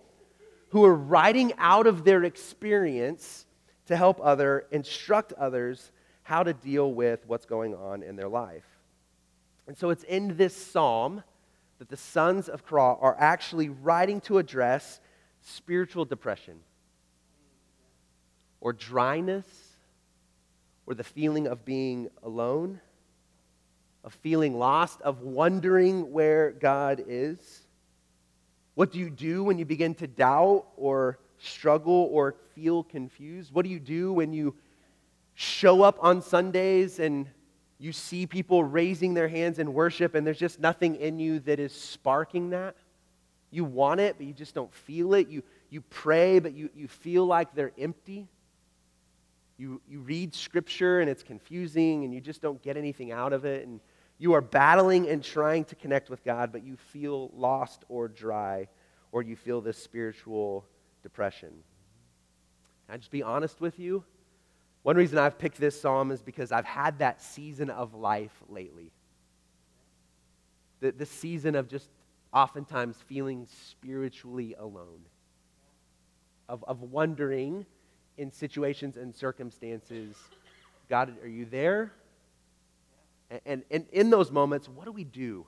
who 0.74 0.84
are 0.84 0.96
writing 0.96 1.54
out 1.60 1.86
of 1.86 2.04
their 2.04 2.24
experience 2.24 3.46
to 3.86 3.96
help 3.96 4.20
other, 4.24 4.66
instruct 4.72 5.32
others 5.34 5.92
how 6.24 6.42
to 6.42 6.52
deal 6.52 6.92
with 6.92 7.24
what's 7.28 7.46
going 7.46 7.76
on 7.76 8.02
in 8.02 8.16
their 8.16 8.28
life. 8.28 8.66
And 9.68 9.78
so 9.78 9.92
it's 9.92 10.04
in 10.04 10.36
this 10.36 10.56
psalm 10.56 11.22
that 11.78 11.90
the 11.90 11.98
sons 11.98 12.50
of 12.50 12.66
Korah 12.66 12.98
are 13.00 13.16
actually 13.20 13.70
writing 13.70 14.20
to 14.22 14.40
address 14.40 15.00
spiritual 15.42 16.06
depression 16.06 16.60
or 18.60 18.74
dryness 18.74 19.46
or 20.88 20.96
the 20.96 21.04
feeling 21.04 21.46
of 21.46 21.64
being 21.64 22.10
alone, 22.24 22.82
of 24.04 24.16
feeling 24.16 24.58
lost, 24.58 25.02
of 25.02 25.22
wondering 25.22 26.12
where 26.12 26.50
God 26.50 27.04
is. 27.08 27.63
What 28.76 28.92
do 28.92 29.00
you 29.00 29.10
do 29.10 29.44
when 29.44 29.58
you 29.58 29.66
begin 29.66 29.94
to 29.96 30.08
doubt 30.08 30.66
or 30.78 31.20
struggle 31.38 32.10
or 32.12 32.36
feel 32.56 32.84
confused? 32.84 33.54
What 33.54 33.64
do 33.64 33.70
you 33.70 33.80
do 33.80 34.14
when 34.14 34.34
you 34.34 34.56
show 35.36 35.82
up 35.84 35.98
on 36.02 36.22
Sundays 36.22 37.00
and 37.00 37.28
you 37.80 37.92
see 37.92 38.26
people 38.26 38.64
raising 38.64 39.14
their 39.14 39.28
hands 39.28 39.60
in 39.60 39.74
worship 39.74 40.16
and 40.16 40.26
there's 40.26 40.40
just 40.40 40.60
nothing 40.60 40.96
in 40.96 41.20
you 41.20 41.40
that 41.42 41.60
is 41.60 41.74
sparking 41.74 42.52
that? 42.52 42.76
You 43.52 43.64
want 43.64 44.00
it, 44.00 44.16
but 44.18 44.26
you 44.26 44.34
just 44.34 44.56
don't 44.56 44.74
feel 44.74 45.14
it. 45.14 45.28
You, 45.28 45.44
you 45.70 45.82
pray, 45.82 46.40
but 46.40 46.54
you, 46.54 46.70
you 46.76 46.88
feel 46.88 47.26
like 47.26 47.54
they're 47.54 47.74
empty. 47.78 48.28
You, 49.58 49.80
you 49.88 50.00
read 50.00 50.34
scripture 50.34 51.00
and 51.00 51.10
it's 51.10 51.22
confusing 51.22 52.04
and 52.04 52.14
you 52.14 52.20
just 52.20 52.42
don't 52.42 52.60
get 52.64 52.76
anything 52.76 53.12
out 53.12 53.34
of 53.34 53.46
it. 53.46 53.68
And 53.68 53.80
you 54.18 54.34
are 54.34 54.42
battling 54.42 55.08
and 55.10 55.24
trying 55.24 55.66
to 55.66 55.76
connect 55.76 56.10
with 56.10 56.24
God, 56.24 56.52
but 56.52 56.64
you 56.64 56.78
feel 56.78 57.32
lost 57.36 57.84
or 57.90 58.08
dry, 58.08 58.68
or 59.12 59.22
you 59.22 59.36
feel 59.36 59.62
this 59.62 59.78
spiritual 59.78 60.66
depression. 61.02 61.50
Can 62.86 62.96
I 62.96 62.98
just 62.98 63.12
be 63.12 63.24
honest 63.24 63.60
with 63.60 63.80
you? 63.80 64.04
One 64.84 64.96
reason 64.96 65.18
I've 65.18 65.38
picked 65.38 65.60
this 65.60 65.80
psalm 65.80 66.12
is 66.12 66.22
because 66.22 66.52
I've 66.52 66.66
had 66.66 67.00
that 67.00 67.22
season 67.22 67.70
of 67.70 67.94
life 67.94 68.34
lately. 68.50 68.92
The, 70.82 70.92
the 70.92 71.06
season 71.06 71.56
of 71.56 71.70
just 71.70 71.90
oftentimes 72.34 72.98
feeling 73.08 73.48
spiritually 73.70 74.56
alone, 74.58 75.02
of, 76.50 76.64
of 76.66 76.82
wondering 76.82 77.66
in 78.18 78.32
situations 78.32 78.98
and 78.98 79.16
circumstances 79.16 80.16
God, 80.90 81.14
are 81.24 81.28
you 81.28 81.46
there? 81.46 81.92
And, 83.46 83.64
and 83.72 83.86
in 83.92 84.10
those 84.10 84.32
moments, 84.32 84.70
what 84.70 84.86
do 84.86 84.92
we 84.92 85.04
do? 85.04 85.46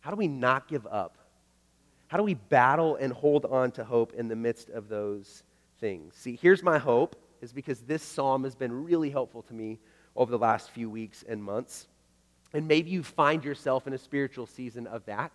How 0.00 0.10
do 0.10 0.16
we 0.16 0.28
not 0.28 0.68
give 0.68 0.86
up? 0.86 1.18
How 2.08 2.16
do 2.16 2.22
we 2.22 2.34
battle 2.34 2.96
and 2.96 3.12
hold 3.12 3.44
on 3.44 3.72
to 3.72 3.84
hope 3.84 4.12
in 4.14 4.28
the 4.28 4.36
midst 4.36 4.70
of 4.70 4.88
those 4.88 5.42
things? 5.80 6.14
See, 6.14 6.38
here's 6.40 6.62
my 6.62 6.78
hope, 6.78 7.16
is 7.40 7.52
because 7.52 7.80
this 7.80 8.02
psalm 8.02 8.44
has 8.44 8.54
been 8.54 8.84
really 8.84 9.10
helpful 9.10 9.42
to 9.42 9.54
me 9.54 9.78
over 10.14 10.30
the 10.30 10.38
last 10.38 10.70
few 10.70 10.88
weeks 10.88 11.24
and 11.28 11.42
months. 11.42 11.88
And 12.52 12.68
maybe 12.68 12.90
you 12.90 13.02
find 13.02 13.44
yourself 13.44 13.86
in 13.86 13.92
a 13.92 13.98
spiritual 13.98 14.46
season 14.46 14.86
of 14.86 15.04
that. 15.06 15.32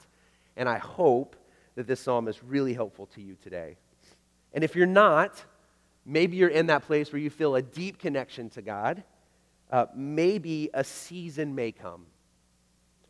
And 0.56 0.70
I 0.70 0.77
hope 0.77 1.36
that 1.75 1.88
this 1.88 2.00
psalm 2.00 2.27
is 2.27 2.41
really 2.44 2.74
helpful 2.74 3.08
to 3.08 3.22
you 3.22 3.36
today. 3.44 3.75
And 4.53 4.63
if 4.63 4.75
you're 4.75 4.86
not, 4.86 5.44
maybe 6.06 6.38
you're 6.38 6.50
in 6.50 6.68
that 6.68 6.84
place 6.84 7.12
where 7.12 7.22
you 7.22 7.30
feel 7.30 7.56
a 7.56 7.62
deep 7.62 8.00
connection 8.00 8.50
to 8.51 8.62
God 8.62 9.03
uh, 9.72 9.86
maybe 9.96 10.70
a 10.74 10.84
season 10.84 11.56
may 11.56 11.72
come 11.72 12.06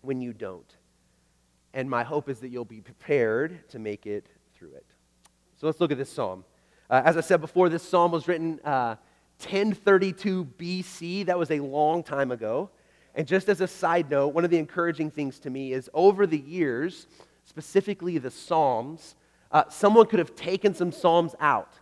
when 0.01 0.21
you 0.21 0.33
don't. 0.33 0.75
And 1.73 1.89
my 1.89 2.03
hope 2.03 2.29
is 2.29 2.39
that 2.39 2.49
you'll 2.49 2.65
be 2.65 2.81
prepared 2.81 3.67
to 3.69 3.79
make 3.79 4.05
it 4.05 4.27
through 4.55 4.73
it. 4.73 4.85
So 5.57 5.67
let's 5.67 5.79
look 5.79 5.91
at 5.91 5.97
this 5.97 6.11
psalm. 6.11 6.43
Uh, 6.89 7.01
as 7.05 7.17
I 7.17 7.21
said 7.21 7.39
before, 7.39 7.69
this 7.69 7.83
psalm 7.83 8.11
was 8.11 8.27
written 8.27 8.59
uh, 8.65 8.95
1032 9.39 10.45
BC. 10.57 11.25
That 11.25 11.37
was 11.37 11.49
a 11.51 11.59
long 11.59 12.03
time 12.03 12.31
ago. 12.31 12.69
And 13.15 13.27
just 13.27 13.49
as 13.49 13.61
a 13.61 13.67
side 13.67 14.09
note, 14.09 14.29
one 14.29 14.45
of 14.45 14.51
the 14.51 14.57
encouraging 14.57 15.11
things 15.11 15.39
to 15.39 15.49
me 15.49 15.73
is 15.73 15.89
over 15.93 16.25
the 16.25 16.37
years, 16.37 17.07
specifically 17.45 18.17
the 18.17 18.31
Psalms, 18.31 19.15
uh, 19.51 19.65
someone 19.69 20.05
could 20.05 20.19
have 20.19 20.35
taken 20.35 20.73
some 20.73 20.91
Psalms 20.91 21.35
out, 21.39 21.73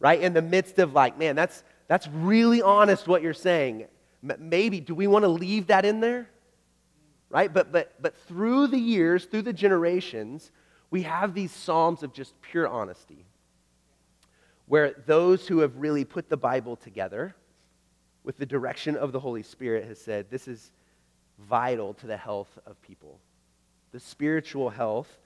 right? 0.00 0.20
In 0.20 0.32
the 0.32 0.42
midst 0.42 0.78
of 0.78 0.92
like, 0.92 1.18
man, 1.18 1.36
that's, 1.36 1.62
that's 1.86 2.08
really 2.08 2.62
honest 2.62 3.06
what 3.06 3.22
you're 3.22 3.34
saying. 3.34 3.86
Maybe, 4.22 4.80
do 4.80 4.94
we 4.94 5.06
want 5.06 5.24
to 5.24 5.28
leave 5.28 5.66
that 5.66 5.84
in 5.84 6.00
there? 6.00 6.28
Right? 7.28 7.52
But, 7.52 7.72
but, 7.72 8.00
but 8.00 8.16
through 8.16 8.68
the 8.68 8.78
years, 8.78 9.24
through 9.26 9.42
the 9.42 9.52
generations, 9.52 10.50
we 10.90 11.02
have 11.02 11.34
these 11.34 11.52
Psalms 11.52 12.02
of 12.02 12.12
just 12.12 12.40
pure 12.40 12.68
honesty, 12.68 13.26
where 14.66 14.94
those 15.06 15.46
who 15.46 15.58
have 15.58 15.76
really 15.76 16.04
put 16.04 16.28
the 16.28 16.36
Bible 16.36 16.76
together 16.76 17.34
with 18.22 18.38
the 18.38 18.46
direction 18.46 18.96
of 18.96 19.12
the 19.12 19.20
Holy 19.20 19.42
Spirit 19.42 19.84
has 19.84 20.00
said 20.00 20.30
this 20.30 20.48
is 20.48 20.72
vital 21.38 21.92
to 21.94 22.06
the 22.06 22.16
health 22.16 22.58
of 22.64 22.80
people. 22.80 23.18
The 23.92 24.00
spiritual 24.00 24.70
health 24.70 25.18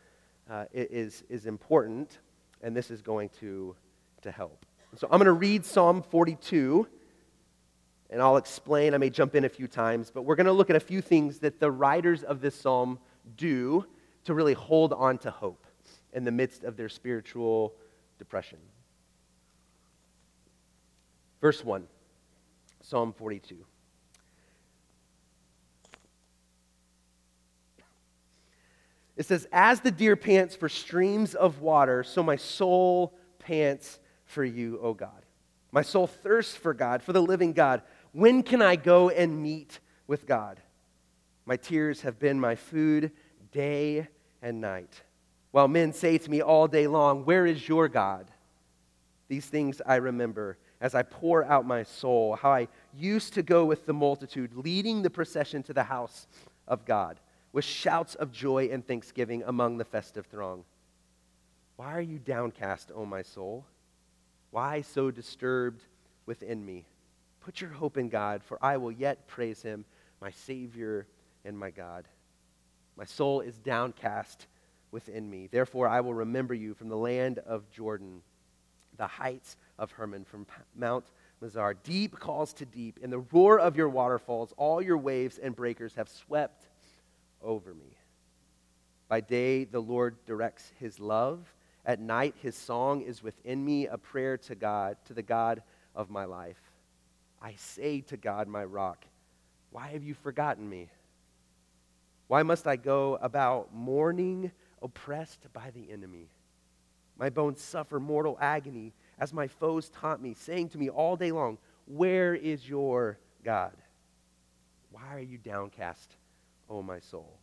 uh, 0.51 0.65
is, 0.73 1.23
is 1.29 1.47
important, 1.47 2.19
and 2.63 2.77
this 2.77 2.91
is 2.91 3.03
going 3.03 3.29
to, 3.41 3.77
to 4.23 4.31
help. 4.31 4.65
So 4.97 5.07
I'm 5.11 5.19
going 5.19 5.27
to 5.27 5.33
read 5.33 5.65
Psalm 5.65 6.03
42, 6.03 6.89
and 8.11 8.23
I'll 8.23 8.39
explain. 8.39 8.95
I 8.95 8.99
may 8.99 9.11
jump 9.11 9.35
in 9.35 9.45
a 9.45 9.49
few 9.49 9.69
times, 9.69 10.11
but 10.13 10.23
we're 10.23 10.35
going 10.35 10.47
to 10.47 10.53
look 10.53 10.71
at 10.71 10.77
a 10.77 10.81
few 10.81 11.01
things 11.01 11.39
that 11.41 11.61
the 11.61 11.71
writers 11.71 12.23
of 12.23 12.41
this 12.41 12.55
psalm 12.55 12.99
do 13.37 13.85
to 14.25 14.35
really 14.35 14.55
hold 14.55 14.93
on 14.93 15.19
to 15.19 15.31
hope 15.31 15.67
in 16.13 16.25
the 16.25 16.31
midst 16.31 16.65
of 16.65 16.77
their 16.77 16.89
spiritual 16.89 17.75
depression. 18.19 18.59
Verse 21.41 21.65
1, 21.65 21.87
Psalm 22.81 23.13
42. 23.13 23.57
It 29.17 29.27
says, 29.27 29.47
As 29.53 29.81
the 29.81 29.91
deer 29.91 30.17
pants 30.17 30.57
for 30.57 30.69
streams 30.69 31.35
of 31.35 31.61
water, 31.61 32.03
so 32.03 32.23
my 32.23 32.37
soul 32.37 33.15
pants 33.39 33.99
for 34.29 34.45
you, 34.45 34.79
O 34.81 34.95
God. 34.95 35.25
My 35.73 35.83
soul 35.83 36.07
thirsts 36.07 36.55
for 36.55 36.73
God, 36.73 37.03
for 37.03 37.13
the 37.13 37.23
living 37.23 37.53
God. 37.53 37.83
When 38.13 38.43
can 38.43 38.63
I 38.63 38.77
go 38.77 39.11
and 39.11 39.43
meet 39.43 39.81
with 40.07 40.27
God? 40.27 40.61
My 41.45 41.57
tears 41.57 42.03
have 42.03 42.19
been 42.19 42.39
my 42.39 42.55
food 42.55 43.11
day 43.53 44.07
and 44.41 44.61
night. 44.61 45.03
While 45.51 45.69
men 45.69 45.93
say 45.93 46.19
to 46.19 46.31
me 46.31 46.41
all 46.43 46.69
day 46.69 46.87
long, 46.87 47.25
Where 47.25 47.47
is 47.47 47.69
your 47.69 47.89
God? 47.89 48.31
These 49.29 49.47
things 49.47 49.81
I 49.85 49.97
remember 49.97 50.59
as 50.81 50.95
I 50.95 51.03
pour 51.03 51.45
out 51.45 51.67
my 51.67 51.83
soul, 51.83 52.37
how 52.37 52.51
I 52.51 52.69
used 52.95 53.35
to 53.35 53.43
go 53.43 53.65
with 53.65 53.85
the 53.85 53.93
multitude, 53.93 54.55
leading 54.55 55.03
the 55.03 55.11
procession 55.11 55.63
to 55.65 55.73
the 55.73 55.83
house 55.83 56.27
of 56.67 56.85
God, 56.85 57.19
with 57.53 57.65
shouts 57.65 58.15
of 58.15 58.31
joy 58.31 58.69
and 58.71 58.87
thanksgiving 58.87 59.43
among 59.47 59.79
the 59.79 59.85
festive 59.85 60.27
throng. 60.27 60.65
Why 61.77 61.93
are 61.95 62.01
you 62.01 62.19
downcast, 62.19 62.93
O 62.95 63.05
my 63.05 63.23
soul? 63.23 63.65
Why 64.51 64.83
so 64.83 65.11
disturbed 65.11 65.83
within 66.27 66.65
me? 66.65 66.87
Put 67.41 67.61
your 67.61 67.71
hope 67.71 67.97
in 67.97 68.09
God, 68.09 68.43
for 68.43 68.59
I 68.63 68.77
will 68.77 68.93
yet 68.93 69.27
praise 69.27 69.63
him, 69.63 69.85
my 70.21 70.31
Savior 70.31 71.07
and 71.45 71.59
my 71.59 71.71
God. 71.71 72.07
My 72.97 73.05
soul 73.05 73.41
is 73.41 73.59
downcast 73.59 74.47
within 74.91 75.31
me. 75.31 75.47
Therefore, 75.47 75.89
I 75.89 76.01
will 76.01 76.15
remember 76.15 76.55
you 76.55 76.75
from 76.75 76.89
the 76.89 76.97
land 76.97 77.39
of 77.39 77.71
Jordan, 77.71 78.23
the 78.97 79.07
heights 79.07 79.57
of 79.79 79.93
Hermon, 79.93 80.25
from 80.25 80.47
Mount 80.75 81.05
Mizar. 81.43 81.75
Deep 81.85 82.19
calls 82.19 82.53
to 82.55 82.67
deep. 82.67 82.99
In 83.01 83.11
the 83.11 83.21
roar 83.21 83.61
of 83.61 83.77
your 83.77 83.89
waterfalls, 83.89 84.53
all 84.57 84.83
your 84.83 84.99
waves 84.99 85.39
and 85.39 85.55
breakers 85.55 85.95
have 85.95 86.09
swept 86.09 86.69
over 87.43 87.75
me. 87.75 87.97
By 89.09 89.21
day, 89.21 89.65
the 89.65 89.81
Lord 89.81 90.17
directs 90.27 90.73
his 90.79 90.99
love 90.99 91.41
at 91.89 92.01
night, 92.01 92.35
his 92.43 92.55
song 92.55 93.01
is 93.01 93.23
within 93.23 93.65
me, 93.65 93.87
a 93.87 93.97
prayer 93.97 94.37
to 94.37 94.55
God, 94.55 94.99
to 95.07 95.15
the 95.15 95.23
God 95.23 95.63
of 95.95 96.11
my 96.11 96.27
life. 96.27 96.61
I 97.41 97.55
say 97.57 98.03
to 98.03 98.19
God, 98.19 98.47
my 98.47 98.63
rock, 98.63 99.07
why 99.71 99.89
have 99.89 100.05
you 100.05 100.13
forgotten 100.13 100.69
me? 100.69 100.91
Why 102.27 102.43
must 102.43 102.67
I 102.67 102.77
go 102.77 103.19
about 103.23 103.75
mourning, 103.75 104.53
oppressed 104.83 105.51
by 105.55 105.71
the 105.71 105.91
enemy? 105.91 106.29
My 107.19 107.31
bones 107.31 107.63
suffer 107.63 107.99
mortal 107.99 108.37
agony 108.39 108.93
as 109.19 109.33
my 109.33 109.49
foes 109.49 109.89
taunt 109.89 110.21
me, 110.21 110.35
saying 110.35 110.69
to 110.71 110.79
me 110.79 110.91
all 110.91 111.17
day 111.17 111.33
long, 111.33 111.57
Where 111.87 112.35
is 112.35 112.69
your 112.69 113.19
God? 113.43 113.73
Why 114.91 115.15
are 115.15 115.21
you 115.21 115.39
downcast, 115.39 116.17
O 116.69 116.83
my 116.83 117.01
soul? 117.01 117.39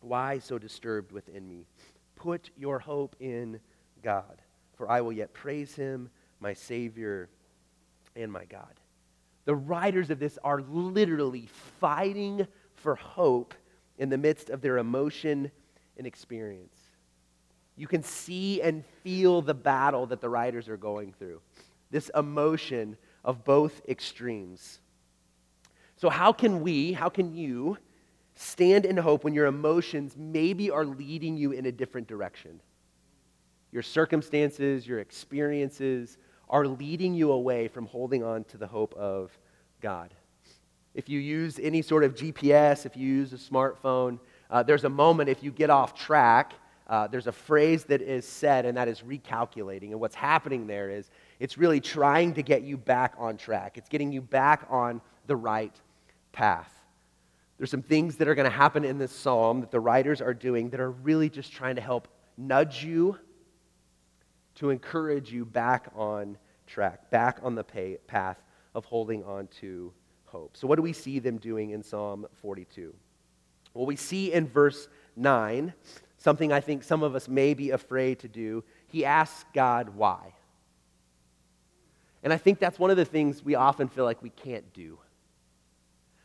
Why 0.00 0.38
so 0.38 0.58
disturbed 0.58 1.12
within 1.12 1.46
me? 1.46 1.66
Put 2.16 2.50
your 2.56 2.78
hope 2.78 3.14
in 3.20 3.60
God, 4.02 4.42
for 4.74 4.90
I 4.90 5.00
will 5.00 5.12
yet 5.12 5.32
praise 5.32 5.74
him, 5.74 6.10
my 6.40 6.52
Savior 6.52 7.28
and 8.14 8.32
my 8.32 8.44
God. 8.44 8.80
The 9.44 9.54
writers 9.54 10.10
of 10.10 10.18
this 10.18 10.38
are 10.42 10.60
literally 10.60 11.48
fighting 11.80 12.46
for 12.74 12.96
hope 12.96 13.54
in 13.98 14.08
the 14.08 14.18
midst 14.18 14.50
of 14.50 14.60
their 14.60 14.78
emotion 14.78 15.50
and 15.96 16.06
experience. 16.06 16.76
You 17.76 17.86
can 17.86 18.02
see 18.02 18.60
and 18.62 18.84
feel 19.02 19.42
the 19.42 19.54
battle 19.54 20.06
that 20.06 20.20
the 20.20 20.28
writers 20.28 20.68
are 20.68 20.76
going 20.76 21.12
through, 21.12 21.40
this 21.90 22.10
emotion 22.14 22.96
of 23.24 23.44
both 23.44 23.82
extremes. 23.88 24.80
So, 25.96 26.10
how 26.10 26.32
can 26.32 26.60
we, 26.60 26.92
how 26.92 27.08
can 27.08 27.34
you 27.34 27.78
Stand 28.36 28.86
in 28.86 28.96
hope 28.96 29.24
when 29.24 29.34
your 29.34 29.46
emotions 29.46 30.14
maybe 30.16 30.70
are 30.70 30.84
leading 30.84 31.36
you 31.36 31.52
in 31.52 31.66
a 31.66 31.72
different 31.72 32.06
direction. 32.06 32.60
Your 33.72 33.82
circumstances, 33.82 34.86
your 34.86 35.00
experiences 35.00 36.18
are 36.48 36.66
leading 36.66 37.14
you 37.14 37.32
away 37.32 37.66
from 37.66 37.86
holding 37.86 38.22
on 38.22 38.44
to 38.44 38.56
the 38.56 38.66
hope 38.66 38.94
of 38.94 39.36
God. 39.80 40.14
If 40.94 41.08
you 41.08 41.18
use 41.18 41.58
any 41.58 41.82
sort 41.82 42.04
of 42.04 42.14
GPS, 42.14 42.86
if 42.86 42.96
you 42.96 43.08
use 43.08 43.32
a 43.32 43.36
smartphone, 43.36 44.20
uh, 44.50 44.62
there's 44.62 44.84
a 44.84 44.88
moment 44.88 45.28
if 45.28 45.42
you 45.42 45.50
get 45.50 45.70
off 45.70 45.94
track 45.94 46.52
uh, 46.88 47.08
there's 47.08 47.26
a 47.26 47.32
phrase 47.32 47.84
that 47.84 48.00
is 48.00 48.26
said, 48.26 48.64
and 48.64 48.76
that 48.76 48.86
is 48.86 49.00
recalculating. 49.00 49.90
And 49.90 50.00
what's 50.00 50.14
happening 50.14 50.66
there 50.66 50.88
is 50.90 51.10
it's 51.40 51.58
really 51.58 51.80
trying 51.80 52.34
to 52.34 52.42
get 52.42 52.62
you 52.62 52.76
back 52.76 53.14
on 53.18 53.36
track, 53.36 53.76
it's 53.76 53.88
getting 53.88 54.12
you 54.12 54.20
back 54.20 54.66
on 54.70 55.00
the 55.26 55.36
right 55.36 55.74
path. 56.32 56.72
There's 57.58 57.70
some 57.70 57.82
things 57.82 58.16
that 58.16 58.28
are 58.28 58.34
going 58.34 58.50
to 58.50 58.56
happen 58.56 58.84
in 58.84 58.98
this 58.98 59.12
psalm 59.12 59.60
that 59.60 59.70
the 59.70 59.80
writers 59.80 60.20
are 60.20 60.34
doing 60.34 60.70
that 60.70 60.80
are 60.80 60.90
really 60.90 61.30
just 61.30 61.52
trying 61.52 61.76
to 61.76 61.80
help 61.80 62.08
nudge 62.36 62.84
you 62.84 63.18
to 64.56 64.70
encourage 64.70 65.32
you 65.32 65.44
back 65.44 65.90
on 65.94 66.36
track, 66.66 67.10
back 67.10 67.38
on 67.42 67.54
the 67.54 67.64
pay, 67.64 67.96
path 68.06 68.42
of 68.74 68.84
holding 68.84 69.24
on 69.24 69.48
to 69.60 69.92
hope. 70.26 70.56
So, 70.56 70.66
what 70.66 70.76
do 70.76 70.82
we 70.82 70.92
see 70.92 71.18
them 71.18 71.38
doing 71.38 71.70
in 71.70 71.82
Psalm 71.82 72.26
42? 72.42 72.94
Well, 73.72 73.86
we 73.86 73.96
see 73.96 74.32
in 74.32 74.48
verse 74.48 74.88
9 75.16 75.72
something 76.18 76.52
I 76.52 76.60
think 76.60 76.82
some 76.82 77.02
of 77.02 77.14
us 77.14 77.28
may 77.28 77.54
be 77.54 77.70
afraid 77.70 78.18
to 78.20 78.28
do. 78.28 78.64
He 78.88 79.04
asks 79.04 79.44
God 79.54 79.90
why. 79.90 80.34
And 82.22 82.32
I 82.32 82.38
think 82.38 82.58
that's 82.58 82.78
one 82.78 82.90
of 82.90 82.96
the 82.96 83.04
things 83.04 83.44
we 83.44 83.54
often 83.54 83.88
feel 83.88 84.04
like 84.04 84.22
we 84.22 84.30
can't 84.30 84.72
do. 84.72 84.98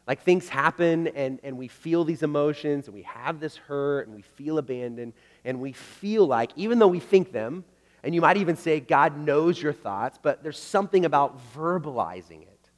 Like 0.07 0.23
things 0.23 0.49
happen 0.49 1.07
and, 1.09 1.39
and 1.43 1.57
we 1.57 1.67
feel 1.67 2.03
these 2.03 2.23
emotions 2.23 2.87
and 2.87 2.95
we 2.95 3.03
have 3.03 3.39
this 3.39 3.55
hurt 3.55 4.07
and 4.07 4.15
we 4.15 4.23
feel 4.23 4.57
abandoned 4.57 5.13
and 5.45 5.59
we 5.59 5.73
feel 5.73 6.25
like, 6.25 6.51
even 6.55 6.79
though 6.79 6.87
we 6.87 6.99
think 6.99 7.31
them, 7.31 7.63
and 8.03 8.15
you 8.15 8.21
might 8.21 8.37
even 8.37 8.55
say 8.57 8.79
God 8.79 9.17
knows 9.17 9.61
your 9.61 9.73
thoughts, 9.73 10.17
but 10.21 10.41
there's 10.41 10.57
something 10.57 11.05
about 11.05 11.39
verbalizing 11.53 12.41
it. 12.41 12.69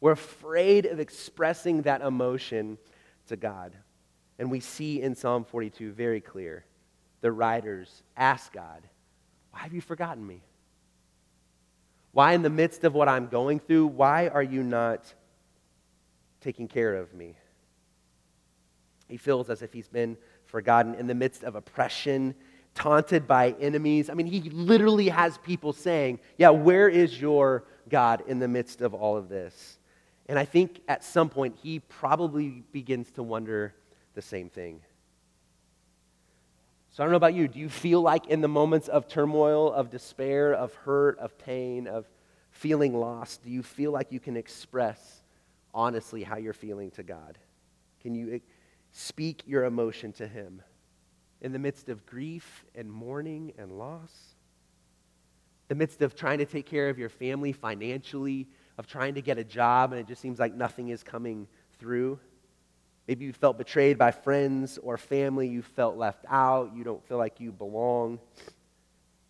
We're 0.00 0.12
afraid 0.12 0.86
of 0.86 1.00
expressing 1.00 1.82
that 1.82 2.00
emotion 2.00 2.78
to 3.28 3.36
God. 3.36 3.74
And 4.38 4.50
we 4.50 4.60
see 4.60 5.02
in 5.02 5.14
Psalm 5.14 5.44
42 5.44 5.92
very 5.92 6.20
clear 6.20 6.64
the 7.20 7.32
writers 7.32 8.02
ask 8.16 8.52
God, 8.52 8.82
Why 9.50 9.60
have 9.60 9.72
you 9.72 9.80
forgotten 9.80 10.26
me? 10.26 10.42
Why, 12.12 12.32
in 12.32 12.42
the 12.42 12.50
midst 12.50 12.84
of 12.84 12.94
what 12.94 13.08
I'm 13.08 13.26
going 13.26 13.58
through, 13.58 13.88
why 13.88 14.28
are 14.28 14.42
you 14.42 14.62
not 14.62 15.12
taking 16.46 16.68
care 16.68 16.94
of 16.94 17.12
me? 17.12 17.34
He 19.08 19.16
feels 19.16 19.50
as 19.50 19.62
if 19.62 19.72
he's 19.72 19.88
been 19.88 20.16
forgotten 20.44 20.94
in 20.94 21.08
the 21.08 21.14
midst 21.14 21.42
of 21.42 21.56
oppression, 21.56 22.36
taunted 22.72 23.26
by 23.26 23.56
enemies. 23.60 24.08
I 24.08 24.14
mean, 24.14 24.26
he 24.26 24.42
literally 24.50 25.08
has 25.08 25.38
people 25.38 25.72
saying, 25.72 26.20
Yeah, 26.38 26.50
where 26.50 26.88
is 26.88 27.20
your 27.20 27.64
God 27.88 28.22
in 28.28 28.38
the 28.38 28.46
midst 28.46 28.80
of 28.80 28.94
all 28.94 29.16
of 29.16 29.28
this? 29.28 29.80
And 30.26 30.38
I 30.38 30.44
think 30.44 30.82
at 30.86 31.02
some 31.02 31.28
point 31.28 31.56
he 31.60 31.80
probably 31.80 32.62
begins 32.70 33.10
to 33.12 33.24
wonder 33.24 33.74
the 34.14 34.22
same 34.22 34.48
thing. 34.48 34.82
So 36.92 37.02
I 37.02 37.06
don't 37.06 37.10
know 37.10 37.16
about 37.16 37.34
you. 37.34 37.48
Do 37.48 37.58
you 37.58 37.68
feel 37.68 38.02
like 38.02 38.28
in 38.28 38.40
the 38.40 38.48
moments 38.48 38.86
of 38.86 39.08
turmoil, 39.08 39.72
of 39.72 39.90
despair, 39.90 40.54
of 40.54 40.72
hurt, 40.74 41.18
of 41.18 41.36
pain, 41.38 41.88
of 41.88 42.06
feeling 42.52 42.94
lost, 42.94 43.42
do 43.42 43.50
you 43.50 43.64
feel 43.64 43.90
like 43.90 44.12
you 44.12 44.20
can 44.20 44.36
express 44.36 45.22
honestly 45.76 46.24
how 46.24 46.38
you're 46.38 46.52
feeling 46.52 46.90
to 46.92 47.04
God? 47.04 47.38
Can 48.00 48.14
you 48.14 48.34
eh, 48.34 48.38
speak 48.90 49.42
your 49.46 49.64
emotion 49.64 50.12
to 50.14 50.26
Him 50.26 50.62
in 51.42 51.52
the 51.52 51.58
midst 51.58 51.88
of 51.88 52.04
grief 52.06 52.64
and 52.74 52.90
mourning 52.90 53.52
and 53.58 53.78
loss? 53.78 54.34
The 55.68 55.74
midst 55.74 56.00
of 56.02 56.16
trying 56.16 56.38
to 56.38 56.46
take 56.46 56.66
care 56.66 56.88
of 56.88 56.98
your 56.98 57.08
family 57.10 57.52
financially, 57.52 58.48
of 58.78 58.86
trying 58.86 59.14
to 59.14 59.22
get 59.22 59.38
a 59.38 59.44
job 59.44 59.92
and 59.92 60.00
it 60.00 60.08
just 60.08 60.22
seems 60.22 60.38
like 60.38 60.54
nothing 60.54 60.88
is 60.88 61.02
coming 61.02 61.46
through? 61.78 62.18
Maybe 63.06 63.24
you 63.24 63.32
felt 63.32 63.58
betrayed 63.58 63.98
by 63.98 64.10
friends 64.10 64.78
or 64.82 64.96
family. 64.96 65.46
You 65.46 65.62
felt 65.62 65.96
left 65.96 66.24
out. 66.28 66.72
You 66.74 66.82
don't 66.82 67.04
feel 67.06 67.18
like 67.18 67.38
you 67.38 67.52
belong. 67.52 68.18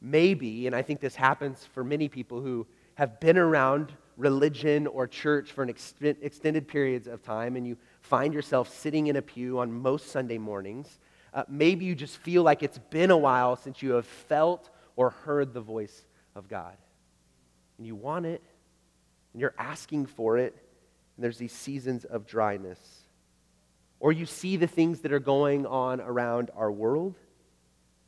Maybe, 0.00 0.66
and 0.66 0.74
I 0.74 0.82
think 0.82 1.00
this 1.00 1.14
happens 1.14 1.64
for 1.74 1.84
many 1.84 2.08
people 2.08 2.40
who 2.40 2.66
have 2.94 3.20
been 3.20 3.36
around 3.36 3.92
religion 4.16 4.86
or 4.86 5.06
church 5.06 5.52
for 5.52 5.62
an 5.62 5.70
ex- 5.70 5.94
extended 6.00 6.68
periods 6.68 7.06
of 7.06 7.22
time 7.22 7.56
and 7.56 7.66
you 7.66 7.76
find 8.00 8.32
yourself 8.32 8.74
sitting 8.74 9.08
in 9.08 9.16
a 9.16 9.22
pew 9.22 9.58
on 9.58 9.72
most 9.72 10.10
Sunday 10.10 10.38
mornings. 10.38 10.98
Uh, 11.34 11.44
maybe 11.48 11.84
you 11.84 11.94
just 11.94 12.16
feel 12.18 12.42
like 12.42 12.62
it's 12.62 12.78
been 12.90 13.10
a 13.10 13.16
while 13.16 13.56
since 13.56 13.82
you 13.82 13.92
have 13.92 14.06
felt 14.06 14.70
or 14.96 15.10
heard 15.10 15.52
the 15.52 15.60
voice 15.60 16.04
of 16.34 16.48
God. 16.48 16.76
And 17.78 17.86
you 17.86 17.94
want 17.94 18.24
it, 18.24 18.42
and 19.32 19.40
you're 19.40 19.54
asking 19.58 20.06
for 20.06 20.38
it, 20.38 20.54
and 21.16 21.24
there's 21.24 21.36
these 21.36 21.52
seasons 21.52 22.06
of 22.06 22.26
dryness. 22.26 22.78
Or 24.00 24.12
you 24.12 24.24
see 24.24 24.56
the 24.56 24.66
things 24.66 25.00
that 25.00 25.12
are 25.12 25.18
going 25.20 25.66
on 25.66 26.00
around 26.00 26.50
our 26.56 26.72
world 26.72 27.16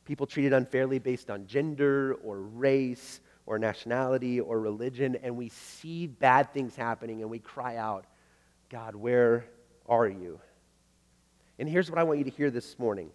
people 0.08 0.26
treated 0.26 0.54
unfairly 0.54 0.98
based 0.98 1.28
on 1.28 1.46
gender 1.46 2.14
or 2.24 2.40
race 2.40 3.20
or 3.48 3.58
nationality 3.58 4.40
or 4.40 4.60
religion, 4.60 5.16
and 5.22 5.34
we 5.34 5.48
see 5.48 6.06
bad 6.06 6.52
things 6.52 6.76
happening 6.76 7.22
and 7.22 7.30
we 7.30 7.38
cry 7.38 7.76
out, 7.76 8.04
God, 8.68 8.94
where 8.94 9.46
are 9.88 10.06
you? 10.06 10.38
And 11.58 11.66
here's 11.66 11.90
what 11.90 11.98
I 11.98 12.02
want 12.02 12.18
you 12.18 12.26
to 12.26 12.30
hear 12.30 12.50
this 12.50 12.78
morning 12.78 13.10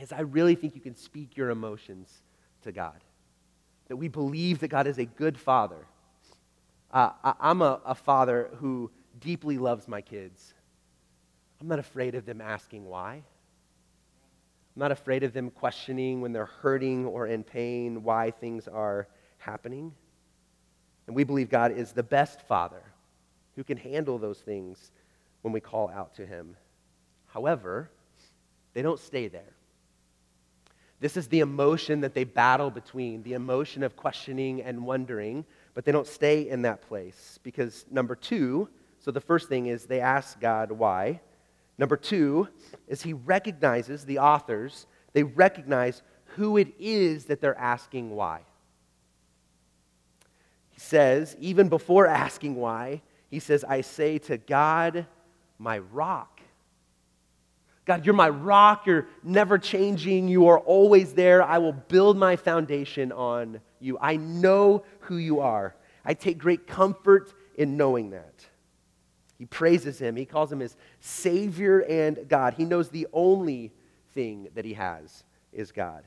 is 0.00 0.12
I 0.12 0.22
really 0.22 0.56
think 0.56 0.74
you 0.74 0.80
can 0.80 0.96
speak 0.96 1.36
your 1.36 1.50
emotions 1.50 2.22
to 2.64 2.72
God. 2.72 3.00
That 3.86 3.96
we 3.96 4.08
believe 4.08 4.58
that 4.58 4.68
God 4.68 4.88
is 4.88 4.98
a 4.98 5.04
good 5.04 5.38
father. 5.38 5.86
Uh, 6.90 7.10
I, 7.22 7.50
am 7.50 7.62
a, 7.62 7.80
a 7.86 7.94
father 7.94 8.50
who 8.56 8.90
deeply 9.20 9.58
loves 9.58 9.86
my 9.86 10.00
kids. 10.00 10.54
I'm 11.60 11.68
not 11.68 11.78
afraid 11.78 12.16
of 12.16 12.26
them 12.26 12.40
asking 12.40 12.84
why. 12.84 13.14
I'm 13.14 13.22
not 14.80 14.90
afraid 14.90 15.22
of 15.22 15.32
them 15.32 15.50
questioning 15.50 16.20
when 16.20 16.32
they're 16.32 16.46
hurting 16.46 17.06
or 17.06 17.28
in 17.28 17.44
pain 17.44 18.02
why 18.02 18.32
things 18.32 18.66
are 18.66 19.06
happening. 19.46 19.92
And 21.06 21.14
we 21.14 21.24
believe 21.24 21.48
God 21.48 21.72
is 21.72 21.92
the 21.92 22.02
best 22.02 22.42
Father 22.42 22.82
who 23.54 23.64
can 23.64 23.78
handle 23.78 24.18
those 24.18 24.40
things 24.40 24.90
when 25.42 25.52
we 25.52 25.60
call 25.60 25.88
out 25.88 26.14
to 26.16 26.26
Him. 26.26 26.56
However, 27.26 27.88
they 28.74 28.82
don't 28.82 28.98
stay 28.98 29.28
there. 29.28 29.54
This 30.98 31.16
is 31.16 31.28
the 31.28 31.40
emotion 31.40 32.00
that 32.00 32.14
they 32.14 32.24
battle 32.24 32.70
between 32.70 33.22
the 33.22 33.34
emotion 33.34 33.82
of 33.82 33.96
questioning 33.96 34.62
and 34.62 34.84
wondering, 34.84 35.44
but 35.74 35.84
they 35.84 35.92
don't 35.92 36.06
stay 36.06 36.48
in 36.48 36.62
that 36.62 36.82
place. 36.82 37.38
Because, 37.42 37.84
number 37.90 38.16
two, 38.16 38.68
so 38.98 39.10
the 39.10 39.20
first 39.20 39.48
thing 39.48 39.66
is 39.66 39.84
they 39.84 40.00
ask 40.00 40.40
God 40.40 40.72
why. 40.72 41.20
Number 41.78 41.96
two 41.96 42.48
is 42.88 43.02
he 43.02 43.12
recognizes 43.12 44.04
the 44.04 44.18
authors, 44.18 44.86
they 45.12 45.22
recognize 45.22 46.02
who 46.34 46.56
it 46.56 46.68
is 46.78 47.26
that 47.26 47.40
they're 47.40 47.58
asking 47.58 48.10
why. 48.10 48.40
Says, 50.76 51.36
even 51.40 51.68
before 51.68 52.06
asking 52.06 52.54
why, 52.54 53.02
he 53.30 53.38
says, 53.38 53.64
I 53.64 53.80
say 53.80 54.18
to 54.18 54.36
God, 54.36 55.06
my 55.58 55.78
rock. 55.78 56.40
God, 57.86 58.04
you're 58.04 58.14
my 58.14 58.28
rock. 58.28 58.86
You're 58.86 59.06
never 59.22 59.58
changing. 59.58 60.28
You 60.28 60.48
are 60.48 60.58
always 60.58 61.14
there. 61.14 61.42
I 61.42 61.58
will 61.58 61.72
build 61.72 62.18
my 62.18 62.36
foundation 62.36 63.12
on 63.12 63.60
you. 63.80 63.96
I 64.00 64.16
know 64.16 64.84
who 65.00 65.16
you 65.16 65.40
are. 65.40 65.74
I 66.04 66.14
take 66.14 66.38
great 66.38 66.66
comfort 66.66 67.32
in 67.56 67.76
knowing 67.76 68.10
that. 68.10 68.44
He 69.38 69.46
praises 69.46 69.98
him. 69.98 70.16
He 70.16 70.24
calls 70.24 70.50
him 70.50 70.60
his 70.60 70.76
Savior 71.00 71.80
and 71.80 72.28
God. 72.28 72.54
He 72.54 72.64
knows 72.64 72.88
the 72.88 73.06
only 73.12 73.72
thing 74.14 74.48
that 74.54 74.64
he 74.64 74.74
has 74.74 75.24
is 75.52 75.72
God. 75.72 76.04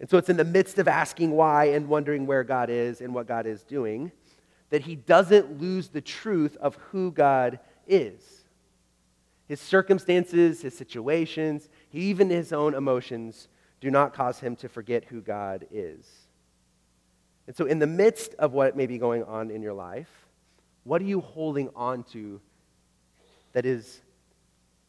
And 0.00 0.08
so 0.08 0.16
it's 0.16 0.28
in 0.28 0.36
the 0.36 0.44
midst 0.44 0.78
of 0.78 0.86
asking 0.86 1.32
why 1.32 1.66
and 1.66 1.88
wondering 1.88 2.26
where 2.26 2.44
God 2.44 2.70
is 2.70 3.00
and 3.00 3.12
what 3.14 3.26
God 3.26 3.46
is 3.46 3.62
doing 3.64 4.12
that 4.70 4.82
he 4.82 4.94
doesn't 4.94 5.60
lose 5.60 5.88
the 5.88 6.00
truth 6.00 6.56
of 6.58 6.76
who 6.90 7.10
God 7.10 7.58
is. 7.86 8.44
His 9.46 9.60
circumstances, 9.60 10.60
his 10.60 10.76
situations, 10.76 11.68
even 11.92 12.28
his 12.28 12.52
own 12.52 12.74
emotions 12.74 13.48
do 13.80 13.90
not 13.90 14.12
cause 14.12 14.40
him 14.40 14.56
to 14.56 14.68
forget 14.68 15.04
who 15.04 15.20
God 15.20 15.66
is. 15.70 16.06
And 17.46 17.56
so, 17.56 17.64
in 17.64 17.78
the 17.78 17.86
midst 17.86 18.34
of 18.34 18.52
what 18.52 18.76
may 18.76 18.86
be 18.86 18.98
going 18.98 19.24
on 19.24 19.50
in 19.50 19.62
your 19.62 19.72
life, 19.72 20.10
what 20.84 21.00
are 21.00 21.06
you 21.06 21.20
holding 21.20 21.70
on 21.74 22.02
to 22.12 22.40
that 23.52 23.64
is 23.64 24.02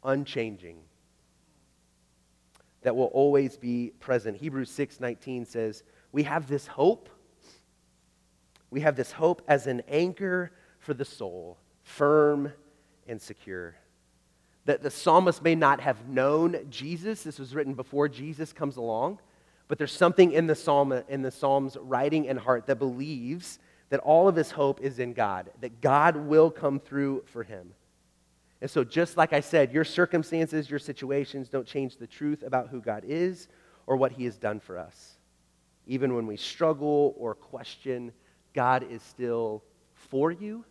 unchanging? 0.04 0.78
That 2.82 2.96
will 2.96 3.06
always 3.06 3.58
be 3.58 3.92
present. 4.00 4.38
Hebrews 4.38 4.72
6:19 4.72 5.46
says, 5.46 5.84
"We 6.12 6.24
have 6.24 6.48
this 6.48 6.68
hope. 6.68 7.10
We 8.70 8.82
have 8.82 8.96
this 8.96 9.12
hope 9.12 9.42
as 9.48 9.68
an 9.68 9.82
anchor 9.88 10.52
for 10.80 10.94
the 10.94 11.06
soul, 11.06 11.58
firm 11.84 12.54
and 13.08 13.22
secure." 13.22 13.76
That 14.66 14.82
the 14.84 14.92
psalmist 14.92 15.42
may 15.42 15.56
not 15.56 15.82
have 15.82 16.08
known 16.08 16.70
Jesus. 16.70 17.24
This 17.24 17.40
was 17.40 17.56
written 17.56 17.74
before 17.74 18.08
Jesus 18.08 18.54
comes 18.54 18.78
along. 18.78 19.20
But 19.68 19.78
there's 19.78 19.92
something 19.92 20.32
in 20.32 20.48
the 20.48 20.56
psalm 20.56 20.92
in 20.92 21.22
the 21.22 21.32
psalm's 21.32 21.78
writing 21.78 22.28
and 22.28 22.40
heart 22.40 22.66
that 22.68 22.78
believes 22.78 23.60
that 23.90 24.00
all 24.00 24.28
of 24.28 24.36
his 24.36 24.52
hope 24.52 24.82
is 24.82 25.00
in 25.00 25.14
God, 25.14 25.52
that 25.62 25.82
God 25.82 26.16
will 26.16 26.50
come 26.50 26.80
through 26.80 27.24
for 27.26 27.44
him. 27.44 27.74
And 28.62 28.70
so, 28.70 28.84
just 28.84 29.16
like 29.16 29.32
I 29.32 29.40
said, 29.40 29.72
your 29.72 29.86
circumstances, 29.86 30.70
your 30.70 30.80
situations 30.80 31.48
don't 31.48 31.66
change 31.66 31.98
the 31.98 32.08
truth 32.08 32.44
about 32.44 32.68
who 32.68 32.82
God 32.82 33.04
is 33.08 33.48
or 33.88 33.96
what 33.96 34.12
He 34.12 34.26
has 34.26 34.38
done 34.38 34.60
for 34.60 34.78
us. 34.78 35.18
Even 35.88 36.14
when 36.14 36.28
we 36.28 36.36
struggle 36.36 37.16
or 37.18 37.34
question, 37.34 38.12
God 38.54 38.86
is 38.90 39.02
still 39.02 39.64
for 39.94 40.32
you, 40.32 40.66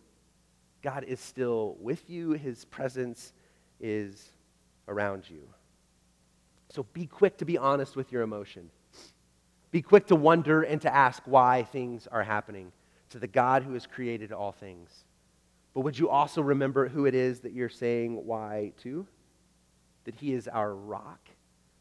God 0.83 1.03
is 1.03 1.19
still 1.19 1.77
with 1.79 2.09
you, 2.09 2.31
His 2.33 2.63
presence 2.65 3.33
is 3.79 4.31
around 4.87 5.23
you. 5.27 5.41
So, 6.69 6.83
be 6.93 7.07
quick 7.07 7.37
to 7.37 7.45
be 7.45 7.57
honest 7.57 7.95
with 7.95 8.11
your 8.11 8.21
emotion. 8.21 8.69
Be 9.71 9.81
quick 9.81 10.07
to 10.07 10.15
wonder 10.15 10.61
and 10.61 10.81
to 10.81 10.93
ask 10.93 11.21
why 11.25 11.63
things 11.63 12.07
are 12.07 12.23
happening 12.23 12.71
to 13.09 13.19
the 13.19 13.27
God 13.27 13.63
who 13.63 13.73
has 13.73 13.85
created 13.87 14.31
all 14.31 14.51
things. 14.51 15.05
But 15.79 15.85
would 15.85 15.97
you 15.97 16.09
also 16.09 16.41
remember 16.41 16.89
who 16.89 17.05
it 17.05 17.15
is 17.15 17.39
that 17.39 17.53
you're 17.53 17.69
saying 17.69 18.25
why 18.25 18.73
to? 18.81 19.07
That 20.03 20.13
He 20.13 20.33
is 20.33 20.49
our 20.49 20.75
rock, 20.75 21.29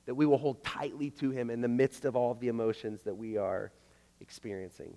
that 0.07 0.15
we 0.15 0.25
will 0.25 0.39
hold 0.39 0.63
tightly 0.63 1.11
to 1.19 1.31
Him 1.31 1.51
in 1.51 1.61
the 1.63 1.67
midst 1.67 2.05
of 2.05 2.15
all 2.15 2.31
of 2.31 2.39
the 2.39 2.47
emotions 2.47 3.03
that 3.03 3.17
we 3.17 3.39
are 3.39 3.73
experiencing. 4.21 4.97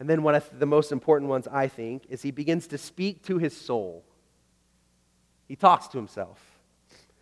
And 0.00 0.10
then, 0.10 0.24
one 0.24 0.34
of 0.34 0.58
the 0.58 0.66
most 0.66 0.90
important 0.90 1.30
ones, 1.30 1.46
I 1.46 1.68
think, 1.68 2.06
is 2.08 2.20
He 2.20 2.32
begins 2.32 2.66
to 2.66 2.78
speak 2.78 3.22
to 3.26 3.38
His 3.38 3.56
soul. 3.56 4.02
He 5.46 5.54
talks 5.54 5.86
to 5.86 5.98
Himself. 5.98 6.40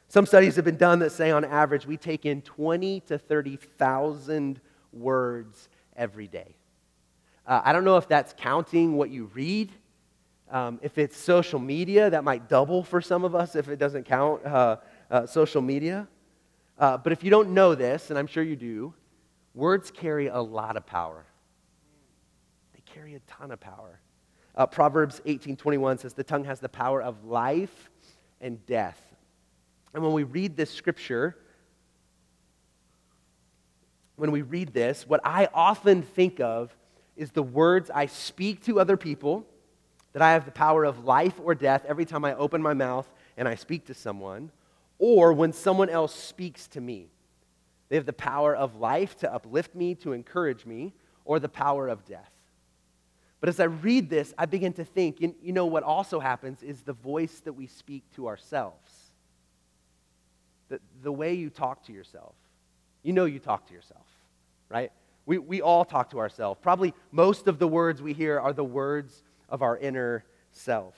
Some 0.09 0.25
studies 0.25 0.57
have 0.57 0.65
been 0.65 0.79
done 0.79 1.01
that 1.01 1.13
say, 1.13 1.31
on 1.31 1.45
average, 1.45 1.85
we 1.85 1.99
take 1.99 2.25
in 2.25 2.41
20 2.41 3.01
to 3.01 3.19
30,000 3.19 4.59
words 4.95 5.69
every 5.95 6.29
day. 6.29 6.57
Uh, 7.47 7.61
I 7.63 7.75
don't 7.75 7.85
know 7.85 7.99
if 7.99 8.09
that's 8.09 8.33
counting 8.39 8.97
what 8.97 9.11
you 9.11 9.27
read. 9.35 9.71
Um, 10.51 10.81
if 10.83 10.99
it's 10.99 11.17
social 11.17 11.61
media, 11.61 12.11
that 12.11 12.25
might 12.25 12.49
double 12.49 12.83
for 12.83 13.01
some 13.01 13.25
of 13.25 13.35
us 13.37 13.55
if 13.55 13.69
it 13.69 13.79
doesn't 13.79 14.05
count 14.05 14.45
uh, 14.45 14.77
uh, 15.11 15.27
social 15.27 15.63
media. 15.63 16.09
Uh, 16.77 16.97
but 16.97 17.13
if 17.13 17.23
you 17.23 17.31
don't 17.31 17.51
know 17.51 17.75
this, 17.75 18.11
and 18.11 18.19
I'm 18.19 18.27
sure 18.27 18.43
you 18.43 18.57
do, 18.57 18.93
words 19.55 19.91
carry 19.91 20.27
a 20.27 20.41
lot 20.41 20.77
of 20.77 20.87
power. 20.87 21.25
They 22.75 22.81
carry 22.85 23.15
a 23.15 23.21
ton 23.21 23.53
of 23.53 23.61
power. 23.61 24.01
Uh, 24.57 24.67
Proverbs 24.67 25.21
18:21 25.25 25.99
says, 25.99 26.15
"The 26.15 26.25
tongue 26.25 26.45
has 26.45 26.59
the 26.59 26.69
power 26.69 27.01
of 27.01 27.25
life 27.25 27.91
and 28.41 28.65
death." 28.67 29.01
And 29.95 30.03
when 30.03 30.13
we 30.13 30.25
read 30.25 30.57
this 30.57 30.71
scripture, 30.71 31.37
when 34.17 34.33
we 34.33 34.43
read 34.43 34.73
this, 34.73 35.07
what 35.07 35.21
I 35.25 35.49
often 35.55 36.03
think 36.03 36.41
of 36.41 36.77
is 37.17 37.31
the 37.31 37.43
words 37.43 37.91
I 37.91 38.07
speak 38.07 38.65
to 38.65 38.81
other 38.81 38.97
people, 38.97 39.47
that 40.13 40.23
I 40.23 40.33
have 40.33 40.45
the 40.45 40.51
power 40.51 40.85
of 40.85 41.05
life 41.05 41.35
or 41.43 41.55
death 41.55 41.85
every 41.87 42.05
time 42.05 42.25
I 42.25 42.35
open 42.35 42.63
my 42.63 42.75
mouth 42.75 43.09
and 43.37 43.47
I 43.47 43.55
speak 43.55 43.87
to 43.87 43.95
someone, 43.95 44.51
or 44.99 45.33
when 45.33 45.53
someone 45.53 45.89
else 45.89 46.15
speaks 46.15 46.67
to 46.69 46.81
me. 46.81 47.07
They 47.89 47.97
have 47.97 48.07
the 48.07 48.13
power 48.13 48.55
of 48.55 48.77
life 48.77 49.17
to 49.19 49.33
uplift 49.33 49.75
me, 49.75 49.95
to 49.97 50.13
encourage 50.13 50.67
me, 50.67 50.93
or 51.25 51.39
the 51.39 51.49
power 51.49 51.89
of 51.89 52.05
death. 52.05 52.31
But 53.41 53.49
as 53.49 53.59
I 53.59 53.65
read 53.65 54.11
this, 54.11 54.35
I 54.37 54.47
begin 54.47 54.75
to 54.75 54.85
think, 54.85 55.21
you 55.21 55.53
know, 55.53 55.67
what 55.67 55.83
also 55.83 56.21
happens 56.21 56.63
is 56.63 56.83
the 56.83 56.93
voice 56.93 57.41
that 57.41 57.55
we 57.55 57.67
speak 57.67 58.05
to 58.17 58.29
ourselves 58.29 59.11
the, 60.71 60.81
the 61.03 61.13
way 61.13 61.35
you 61.35 61.51
talk 61.51 61.85
to 61.87 61.93
yourself. 61.93 62.35
You 63.03 63.13
know 63.13 63.27
you 63.27 63.39
talk 63.39 63.67
to 63.69 63.75
yourself, 63.75 64.07
right? 64.69 64.91
We, 65.27 65.39
we 65.39 65.61
all 65.61 65.85
talk 65.85 66.11
to 66.11 66.19
ourselves. 66.19 66.59
Probably 66.63 66.95
most 67.13 67.47
of 67.49 67.59
the 67.59 67.69
words 67.69 68.01
we 68.01 68.15
hear 68.15 68.41
are 68.41 68.53
the 68.53 68.65
words 68.65 69.23
of 69.51 69.63
our 69.63 69.77
inner 69.77 70.25
self. 70.53 70.95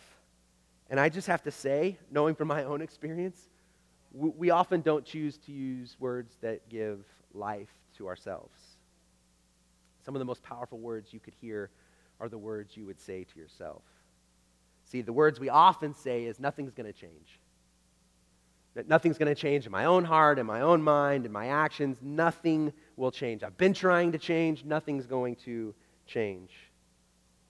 And 0.90 1.00
I 1.00 1.08
just 1.08 1.26
have 1.26 1.42
to 1.44 1.50
say, 1.50 1.98
knowing 2.10 2.34
from 2.34 2.48
my 2.48 2.64
own 2.64 2.82
experience, 2.82 3.48
we, 4.12 4.50
often 4.50 4.82
don't 4.82 5.04
choose 5.04 5.38
to 5.38 5.52
use 5.52 5.96
words 5.98 6.36
that 6.42 6.68
give 6.68 7.04
life 7.32 7.72
to 7.96 8.06
ourselves. 8.06 8.58
Some 10.04 10.14
of 10.14 10.18
the 10.18 10.26
most 10.26 10.42
powerful 10.42 10.78
words 10.78 11.12
you 11.12 11.20
could 11.20 11.34
hear 11.40 11.70
are 12.20 12.28
the 12.28 12.36
words 12.36 12.76
you 12.76 12.84
would 12.84 13.00
say 13.00 13.24
to 13.24 13.38
yourself. 13.38 13.82
See, 14.84 15.00
the 15.00 15.12
words 15.12 15.40
we 15.40 15.48
often 15.48 15.94
say 15.94 16.24
is 16.24 16.38
nothing's 16.38 16.74
going 16.74 16.92
to 16.92 16.98
change. 16.98 17.40
That 18.74 18.88
nothing's 18.88 19.16
going 19.16 19.34
to 19.34 19.40
change 19.40 19.64
in 19.64 19.72
my 19.72 19.86
own 19.86 20.04
heart, 20.04 20.38
in 20.38 20.46
my 20.46 20.60
own 20.60 20.82
mind, 20.82 21.24
in 21.24 21.32
my 21.32 21.48
actions. 21.48 21.98
Nothing 22.02 22.72
will 22.96 23.10
change. 23.10 23.42
I've 23.42 23.56
been 23.56 23.74
trying 23.74 24.12
to 24.12 24.18
change. 24.18 24.64
Nothing's 24.64 25.06
going 25.06 25.36
to 25.36 25.74
change. 26.06 26.50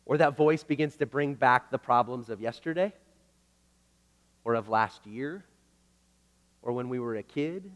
Or 0.05 0.19
that 0.19 0.37
voice 0.37 0.65
begins 0.65 0.97
to 0.97 1.07
bring 1.07 1.35
back 1.35 1.71
the 1.71 1.79
problems 1.79 2.29
of 2.29 2.41
yesterday, 2.41 2.93
or 4.45 4.55
of 4.55 4.69
last 4.69 5.07
year, 5.07 5.45
or 6.62 6.73
when 6.73 6.88
we 6.88 6.99
were 6.99 7.17
a 7.17 7.23
kid. 7.23 7.71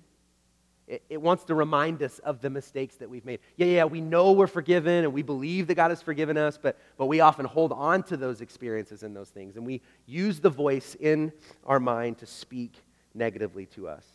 It, 0.88 1.02
it, 1.08 1.20
wants 1.20 1.42
to 1.44 1.54
remind 1.56 2.00
us 2.02 2.20
of 2.20 2.40
the 2.40 2.48
mistakes 2.48 2.94
that 2.96 3.10
we've 3.10 3.24
made. 3.24 3.40
Yeah, 3.56 3.66
yeah, 3.66 3.84
we 3.86 4.00
know 4.00 4.30
we're 4.30 4.46
forgiven 4.46 5.02
and 5.02 5.12
we 5.12 5.22
believe 5.22 5.66
that 5.66 5.74
God 5.74 5.90
has 5.90 6.00
forgiven 6.00 6.36
us, 6.36 6.58
but, 6.62 6.78
but 6.96 7.06
we 7.06 7.18
often 7.18 7.44
hold 7.44 7.72
on 7.72 8.04
to 8.04 8.16
those 8.16 8.40
experiences 8.40 9.02
and 9.02 9.14
those 9.14 9.30
things. 9.30 9.56
And 9.56 9.66
we 9.66 9.82
use 10.06 10.38
the 10.38 10.50
voice 10.50 10.96
in 11.00 11.32
our 11.64 11.80
mind 11.80 12.18
to 12.18 12.26
speak 12.26 12.74
negatively 13.14 13.66
to 13.66 13.88
us. 13.88 14.06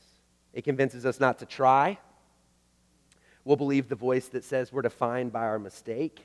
It 0.54 0.64
convinces 0.64 1.06
us 1.06 1.20
not 1.20 1.40
to 1.40 1.46
try. 1.46 1.98
We'll 3.44 3.58
believe 3.58 3.90
the 3.90 3.96
voice 3.96 4.28
that 4.30 4.46
says 4.46 4.72
we're 4.72 4.82
defined 4.82 5.34
by 5.34 5.42
our 5.42 5.60
mistake, 5.60 6.22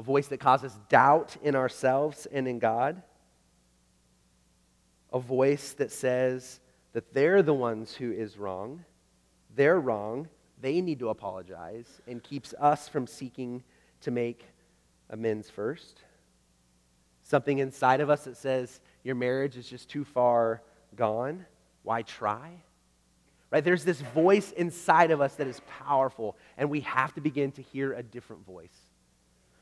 a 0.00 0.02
voice 0.02 0.28
that 0.28 0.40
causes 0.40 0.72
doubt 0.88 1.36
in 1.42 1.54
ourselves 1.54 2.26
and 2.32 2.48
in 2.48 2.58
God, 2.58 3.02
a 5.12 5.20
voice 5.20 5.74
that 5.74 5.92
says 5.92 6.58
that 6.94 7.12
they're 7.12 7.42
the 7.42 7.52
ones 7.52 7.92
who 7.92 8.10
is 8.10 8.38
wrong, 8.38 8.82
they're 9.54 9.78
wrong, 9.78 10.26
they 10.58 10.80
need 10.80 11.00
to 11.00 11.10
apologize, 11.10 12.00
and 12.06 12.22
keeps 12.22 12.54
us 12.58 12.88
from 12.88 13.06
seeking 13.06 13.62
to 14.00 14.10
make 14.10 14.46
amends 15.10 15.50
first. 15.50 16.00
Something 17.22 17.58
inside 17.58 18.00
of 18.00 18.08
us 18.08 18.24
that 18.24 18.38
says 18.38 18.80
your 19.04 19.16
marriage 19.16 19.58
is 19.58 19.68
just 19.68 19.90
too 19.90 20.06
far 20.06 20.62
gone. 20.96 21.44
Why 21.82 22.00
try? 22.00 22.52
Right? 23.50 23.62
There's 23.62 23.84
this 23.84 24.00
voice 24.00 24.50
inside 24.52 25.10
of 25.10 25.20
us 25.20 25.34
that 25.34 25.46
is 25.46 25.60
powerful, 25.84 26.38
and 26.56 26.70
we 26.70 26.80
have 26.80 27.12
to 27.16 27.20
begin 27.20 27.52
to 27.52 27.62
hear 27.62 27.92
a 27.92 28.02
different 28.02 28.46
voice. 28.46 28.89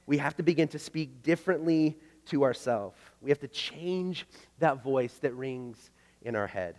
We 0.08 0.16
have 0.16 0.36
to 0.38 0.42
begin 0.42 0.68
to 0.68 0.78
speak 0.78 1.22
differently 1.22 1.98
to 2.28 2.42
ourselves. 2.42 2.98
We 3.20 3.28
have 3.28 3.40
to 3.40 3.48
change 3.48 4.26
that 4.58 4.82
voice 4.82 5.12
that 5.18 5.34
rings 5.34 5.90
in 6.22 6.34
our 6.34 6.46
head. 6.46 6.76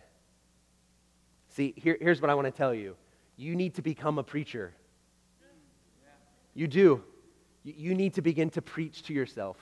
See, 1.50 1.76
here, 1.78 1.96
here's 2.02 2.22
what 2.22 2.32
I 2.32 2.34
want 2.34 2.48
to 2.48 2.52
tell 2.52 2.74
you 2.74 2.96
you 3.38 3.56
need 3.56 3.76
to 3.76 3.84
become 3.84 4.18
a 4.18 4.24
preacher. 4.24 4.74
You 6.56 6.68
do. 6.68 7.04
You 7.64 7.94
need 7.94 8.16
to 8.16 8.24
begin 8.24 8.50
to 8.50 8.64
preach 8.64 9.04
to 9.04 9.14
yourself. 9.14 9.58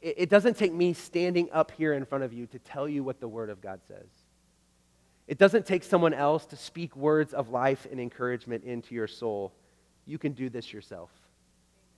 It 0.00 0.30
doesn't 0.30 0.56
take 0.56 0.72
me 0.72 0.94
standing 0.94 1.50
up 1.52 1.70
here 1.72 1.92
in 1.92 2.06
front 2.06 2.24
of 2.24 2.32
you 2.32 2.46
to 2.46 2.58
tell 2.58 2.88
you 2.88 3.04
what 3.04 3.20
the 3.20 3.28
Word 3.28 3.50
of 3.50 3.60
God 3.60 3.80
says. 3.86 4.08
It 5.28 5.36
doesn't 5.36 5.66
take 5.66 5.84
someone 5.84 6.14
else 6.14 6.46
to 6.46 6.56
speak 6.56 6.96
words 6.96 7.34
of 7.34 7.50
life 7.50 7.86
and 7.90 8.00
encouragement 8.00 8.64
into 8.64 8.94
your 8.94 9.08
soul. 9.08 9.52
You 10.06 10.16
can 10.16 10.32
do 10.32 10.48
this 10.48 10.72
yourself. 10.72 11.10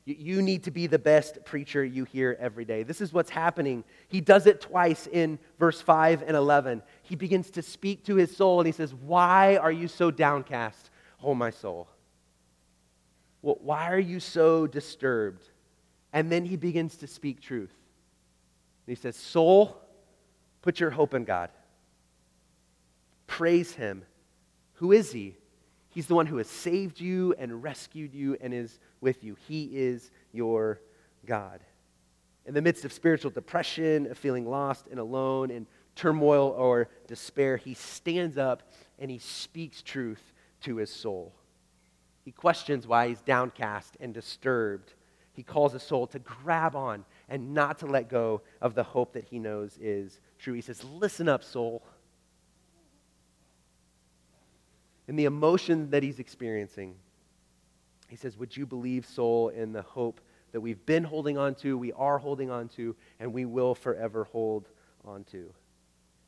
You 0.05 0.43
need 0.43 0.65
to 0.65 0.73
be 0.73 0.89
the 0.89 0.99
best 0.99 1.45
preacher 1.45 1.85
you 1.85 2.05
hear 2.05 2.37
every 2.41 2.65
day. 2.65 2.83
This 2.83 3.01
is 3.01 3.13
what's 3.13 3.31
happening. 3.31 3.85
He 4.09 4.21
does 4.21 4.47
it 4.47 4.61
twice 4.61 5.07
in 5.07 5.39
verse 5.61 5.81
5 5.81 6.23
and 6.27 6.37
11. 6.37 6.83
He 7.03 7.15
begins 7.15 7.51
to 7.51 7.63
speak 7.63 8.05
to 8.07 8.17
his 8.17 8.37
soul 8.37 8.59
and 8.59 8.67
he 8.67 8.73
says, 8.73 8.93
Why 8.93 9.57
are 9.57 9.71
you 9.71 9.87
so 9.87 10.11
downcast, 10.11 10.91
oh 11.23 11.35
my 11.35 11.51
soul? 11.51 11.89
Well, 13.43 13.59
why 13.61 13.91
are 13.91 13.99
you 13.99 14.19
so 14.19 14.67
disturbed? 14.67 15.49
And 16.13 16.31
then 16.31 16.45
he 16.45 16.57
begins 16.57 16.97
to 16.97 17.07
speak 17.07 17.41
truth. 17.41 17.73
He 18.87 18.97
says, 18.97 19.15
Soul, 19.15 19.81
put 20.63 20.81
your 20.81 20.91
hope 20.91 21.15
in 21.15 21.25
God. 21.25 21.51
Praise 23.29 23.73
him. 23.73 24.03
Who 24.75 24.91
is 24.91 25.13
he? 25.13 25.37
He's 25.93 26.07
the 26.07 26.15
one 26.15 26.27
who 26.27 26.39
has 26.39 26.49
saved 26.49 27.01
you 27.01 27.35
and 27.39 27.63
rescued 27.63 28.15
you 28.15 28.37
and 28.41 28.55
is 28.55 28.81
with 29.03 29.23
you. 29.23 29.37
He 29.47 29.71
is 29.73 30.11
your 30.33 30.81
God. 31.27 31.61
In 32.47 32.55
the 32.55 32.63
midst 32.63 32.85
of 32.87 32.93
spiritual 32.93 33.31
depression, 33.31 34.07
of 34.11 34.17
feeling 34.17 34.49
lost 34.49 34.87
and 34.91 34.99
alone, 34.99 35.51
in 35.51 35.67
turmoil 35.95 36.55
or 36.57 36.89
despair, 37.07 37.59
he 37.59 37.75
stands 37.75 38.39
up 38.39 38.63
and 38.99 39.11
he 39.11 39.19
speaks 39.19 39.83
truth 39.83 40.33
to 40.63 40.77
his 40.77 40.91
soul. 40.91 41.35
He 42.25 42.33
questions 42.33 42.87
why 42.87 43.09
he's 43.09 43.21
downcast 43.21 43.99
and 44.01 44.15
disturbed. 44.15 44.95
He 45.35 45.43
calls 45.43 45.75
his 45.75 45.83
soul 45.83 46.07
to 46.09 46.19
grab 46.19 46.75
on 46.75 47.05
and 47.29 47.53
not 47.53 47.79
to 47.81 47.87
let 47.87 48.09
go 48.09 48.41
of 48.63 48.75
the 48.75 48.83
hope 48.83 49.13
that 49.13 49.25
he 49.25 49.39
knows 49.39 49.79
is 49.79 50.21
true. 50.39 50.55
He 50.55 50.61
says, 50.63 50.83
Listen 50.85 51.29
up, 51.29 51.45
soul 51.45 51.83
in 55.13 55.17
the 55.17 55.27
emotion 55.27 55.91
that 55.91 56.03
he's 56.03 56.19
experiencing. 56.19 56.95
He 58.09 58.17
says, 58.17 58.39
Would 58.39 58.57
you 58.57 58.65
believe, 58.65 59.05
soul, 59.05 59.51
in 59.51 59.75
the 59.75 59.83
hope 59.83 60.23
that 60.53 60.61
we've 60.63 60.87
been 60.87 61.05
holding 61.05 61.37
on 61.37 61.55
to, 61.57 61.77
we 61.77 61.93
are 61.93 62.17
holding 62.17 62.51
on 62.51 62.69
to, 62.71 62.97
and 63.21 63.31
we 63.31 63.45
will 63.45 63.75
forever 63.75 64.25
hold 64.25 64.71
onto. 65.05 65.53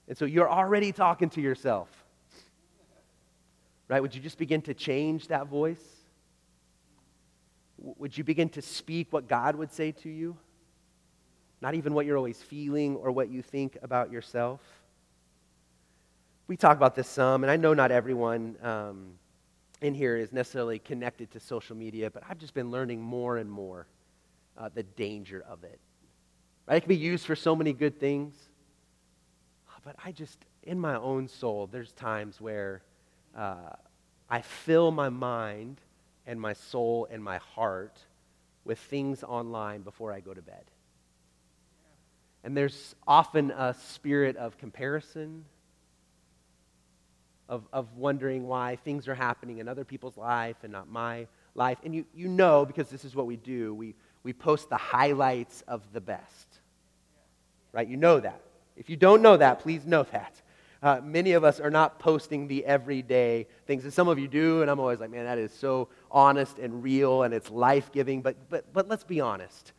And 0.06 0.18
so 0.18 0.26
you're 0.26 0.50
already 0.50 0.92
talking 0.92 1.30
to 1.30 1.40
yourself. 1.40 1.88
Right? 3.88 4.02
Would 4.02 4.14
you 4.14 4.20
just 4.20 4.36
begin 4.36 4.60
to 4.60 4.74
change 4.74 5.28
that 5.28 5.46
voice? 5.46 5.82
Would 7.78 8.18
you 8.18 8.22
begin 8.22 8.50
to 8.50 8.60
speak 8.60 9.14
what 9.14 9.28
God 9.28 9.56
would 9.56 9.72
say 9.72 9.92
to 9.92 10.10
you? 10.10 10.36
Not 11.62 11.74
even 11.74 11.94
what 11.94 12.04
you're 12.04 12.18
always 12.18 12.42
feeling 12.42 12.96
or 12.96 13.12
what 13.12 13.30
you 13.30 13.40
think 13.40 13.78
about 13.80 14.12
yourself. 14.12 14.60
We 16.46 16.56
talk 16.56 16.76
about 16.76 16.94
this 16.94 17.08
some, 17.08 17.42
and 17.42 17.50
I 17.50 17.56
know 17.56 17.72
not 17.72 17.90
everyone 17.90 18.56
um, 18.62 19.12
in 19.80 19.94
here 19.94 20.16
is 20.16 20.30
necessarily 20.30 20.78
connected 20.78 21.30
to 21.30 21.40
social 21.40 21.74
media, 21.74 22.10
but 22.10 22.22
I've 22.28 22.38
just 22.38 22.52
been 22.52 22.70
learning 22.70 23.00
more 23.00 23.38
and 23.38 23.50
more 23.50 23.86
uh, 24.58 24.68
the 24.74 24.82
danger 24.82 25.42
of 25.48 25.64
it. 25.64 25.80
Right? 26.66 26.76
It 26.76 26.80
can 26.80 26.88
be 26.88 26.96
used 26.96 27.24
for 27.24 27.34
so 27.34 27.56
many 27.56 27.72
good 27.72 27.98
things, 27.98 28.34
but 29.84 29.96
I 30.04 30.12
just, 30.12 30.38
in 30.62 30.78
my 30.78 30.96
own 30.96 31.28
soul, 31.28 31.66
there's 31.66 31.92
times 31.92 32.40
where 32.40 32.82
uh, 33.36 33.70
I 34.28 34.40
fill 34.40 34.90
my 34.90 35.08
mind 35.08 35.80
and 36.26 36.40
my 36.40 36.54
soul 36.54 37.06
and 37.10 37.22
my 37.22 37.38
heart 37.38 37.98
with 38.64 38.78
things 38.78 39.22
online 39.22 39.82
before 39.82 40.12
I 40.12 40.20
go 40.20 40.32
to 40.32 40.42
bed. 40.42 40.64
And 42.42 42.56
there's 42.56 42.94
often 43.06 43.50
a 43.50 43.74
spirit 43.74 44.36
of 44.36 44.58
comparison, 44.58 45.44
of, 47.48 47.66
of 47.72 47.86
wondering 47.96 48.46
why 48.46 48.76
things 48.84 49.08
are 49.08 49.14
happening 49.14 49.58
in 49.58 49.68
other 49.68 49.84
people's 49.84 50.16
life 50.16 50.56
and 50.62 50.72
not 50.72 50.88
my 50.88 51.26
life. 51.54 51.78
And 51.84 51.94
you, 51.94 52.04
you 52.14 52.28
know, 52.28 52.64
because 52.64 52.88
this 52.88 53.04
is 53.04 53.14
what 53.14 53.26
we 53.26 53.36
do, 53.36 53.74
we, 53.74 53.94
we 54.22 54.32
post 54.32 54.70
the 54.70 54.76
highlights 54.76 55.62
of 55.68 55.82
the 55.92 56.00
best. 56.00 56.60
Right? 57.72 57.86
You 57.88 57.96
know 57.96 58.20
that. 58.20 58.40
If 58.76 58.88
you 58.90 58.96
don't 58.96 59.22
know 59.22 59.36
that, 59.36 59.60
please 59.60 59.84
know 59.86 60.04
that. 60.04 60.40
Uh, 60.82 61.00
many 61.02 61.32
of 61.32 61.44
us 61.44 61.60
are 61.60 61.70
not 61.70 61.98
posting 61.98 62.46
the 62.46 62.64
everyday 62.66 63.46
things, 63.66 63.84
and 63.84 63.92
some 63.92 64.06
of 64.06 64.18
you 64.18 64.28
do, 64.28 64.60
and 64.60 64.70
I'm 64.70 64.78
always 64.78 65.00
like, 65.00 65.10
man, 65.10 65.24
that 65.24 65.38
is 65.38 65.50
so 65.50 65.88
honest 66.10 66.58
and 66.58 66.82
real, 66.82 67.22
and 67.22 67.32
it's 67.32 67.50
life 67.50 67.90
giving. 67.90 68.20
But, 68.20 68.36
but, 68.50 68.70
but 68.72 68.86
let's 68.86 69.04
be 69.04 69.20
honest. 69.20 69.72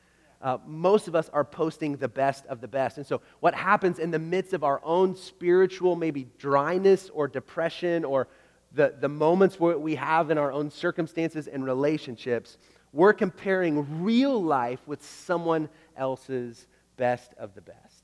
Uh, 0.45 0.60
most 0.67 1.08
of 1.08 1.15
us 1.15 1.27
are 1.34 1.43
posting 1.43 1.97
the 1.97 2.08
best 2.08 2.45
of 2.45 2.62
the 2.62 2.67
best. 2.67 2.97
And 2.97 3.08
so, 3.08 3.19
what 3.39 3.55
happens 3.55 3.97
in 3.97 4.12
the 4.12 4.19
midst 4.19 4.53
of 4.53 4.63
our 4.63 4.79
own 4.84 5.15
spiritual, 5.15 5.95
maybe 5.95 6.27
dryness 6.38 7.10
or 7.10 7.27
depression, 7.27 8.05
or 8.05 8.27
the, 8.71 8.93
the 8.99 9.10
moments 9.10 9.60
where 9.60 9.75
we 9.79 9.95
have 9.95 10.29
in 10.29 10.38
our 10.38 10.51
own 10.51 10.69
circumstances 10.69 11.47
and 11.47 11.65
relationships, 11.65 12.60
we're 12.93 13.12
comparing 13.12 14.03
real 14.03 14.39
life 14.39 14.79
with 14.86 15.03
someone 15.03 15.67
else's 15.97 16.67
best 16.95 17.34
of 17.39 17.55
the 17.55 17.62
best. 17.62 18.03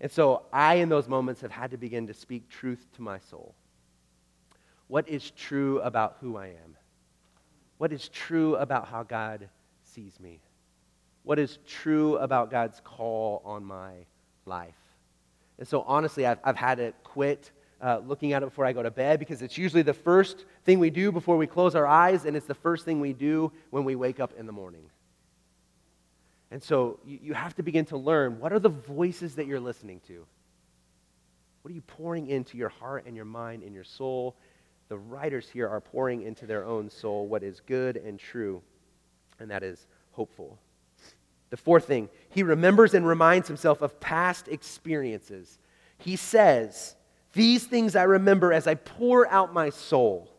And 0.00 0.10
so 0.10 0.46
I, 0.50 0.76
in 0.76 0.88
those 0.88 1.08
moments, 1.08 1.42
have 1.42 1.50
had 1.50 1.72
to 1.72 1.76
begin 1.76 2.06
to 2.06 2.14
speak 2.14 2.48
truth 2.48 2.86
to 2.94 3.02
my 3.02 3.18
soul. 3.18 3.54
What 4.88 5.06
is 5.10 5.30
true 5.32 5.78
about 5.82 6.16
who 6.22 6.38
I 6.38 6.46
am? 6.46 6.74
What 7.76 7.92
is 7.92 8.08
true 8.08 8.56
about 8.56 8.88
how 8.88 9.02
God 9.02 9.50
sees 9.84 10.18
me? 10.18 10.40
What 11.24 11.38
is 11.38 11.58
true 11.66 12.16
about 12.16 12.50
God's 12.50 12.80
call 12.84 13.42
on 13.44 13.64
my 13.64 13.92
life? 14.44 14.74
And 15.58 15.68
so, 15.68 15.82
honestly, 15.82 16.26
I've, 16.26 16.38
I've 16.42 16.56
had 16.56 16.78
to 16.78 16.92
quit 17.04 17.52
uh, 17.80 18.00
looking 18.06 18.32
at 18.32 18.42
it 18.42 18.46
before 18.46 18.64
I 18.64 18.72
go 18.72 18.82
to 18.82 18.90
bed 18.90 19.18
because 19.18 19.42
it's 19.42 19.58
usually 19.58 19.82
the 19.82 19.94
first 19.94 20.44
thing 20.64 20.78
we 20.78 20.90
do 20.90 21.12
before 21.12 21.36
we 21.36 21.46
close 21.46 21.74
our 21.74 21.86
eyes, 21.86 22.24
and 22.24 22.36
it's 22.36 22.46
the 22.46 22.54
first 22.54 22.84
thing 22.84 23.00
we 23.00 23.12
do 23.12 23.52
when 23.70 23.84
we 23.84 23.94
wake 23.94 24.20
up 24.20 24.32
in 24.38 24.46
the 24.46 24.52
morning. 24.52 24.84
And 26.50 26.62
so 26.62 27.00
you, 27.04 27.18
you 27.22 27.34
have 27.34 27.54
to 27.56 27.62
begin 27.62 27.84
to 27.86 27.96
learn 27.96 28.38
what 28.38 28.52
are 28.52 28.58
the 28.58 28.68
voices 28.68 29.34
that 29.36 29.46
you're 29.46 29.60
listening 29.60 30.00
to? 30.06 30.24
What 31.62 31.70
are 31.70 31.74
you 31.74 31.80
pouring 31.82 32.28
into 32.28 32.56
your 32.56 32.68
heart 32.68 33.04
and 33.06 33.16
your 33.16 33.24
mind 33.24 33.62
and 33.62 33.74
your 33.74 33.84
soul? 33.84 34.36
The 34.88 34.98
writers 34.98 35.48
here 35.48 35.68
are 35.68 35.80
pouring 35.80 36.22
into 36.22 36.44
their 36.44 36.64
own 36.64 36.90
soul 36.90 37.26
what 37.26 37.42
is 37.42 37.60
good 37.60 37.96
and 37.96 38.18
true, 38.18 38.62
and 39.40 39.50
that 39.50 39.62
is 39.62 39.86
hopeful. 40.10 40.58
The 41.52 41.58
fourth 41.58 41.84
thing, 41.84 42.08
he 42.30 42.42
remembers 42.42 42.94
and 42.94 43.06
reminds 43.06 43.46
himself 43.46 43.82
of 43.82 44.00
past 44.00 44.48
experiences. 44.48 45.58
He 45.98 46.16
says, 46.16 46.96
These 47.34 47.66
things 47.66 47.94
I 47.94 48.04
remember 48.04 48.54
as 48.54 48.66
I 48.66 48.74
pour 48.74 49.28
out 49.28 49.52
my 49.52 49.68
soul 49.68 50.30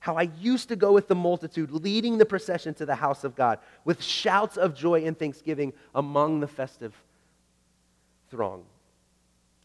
how 0.00 0.16
I 0.16 0.22
used 0.40 0.68
to 0.70 0.76
go 0.76 0.92
with 0.92 1.06
the 1.06 1.14
multitude, 1.14 1.70
leading 1.70 2.18
the 2.18 2.26
procession 2.26 2.74
to 2.74 2.84
the 2.84 2.96
house 2.96 3.22
of 3.22 3.36
God 3.36 3.60
with 3.84 4.02
shouts 4.02 4.56
of 4.56 4.74
joy 4.74 5.04
and 5.04 5.16
thanksgiving 5.16 5.72
among 5.94 6.40
the 6.40 6.48
festive 6.48 7.00
throng. 8.28 8.64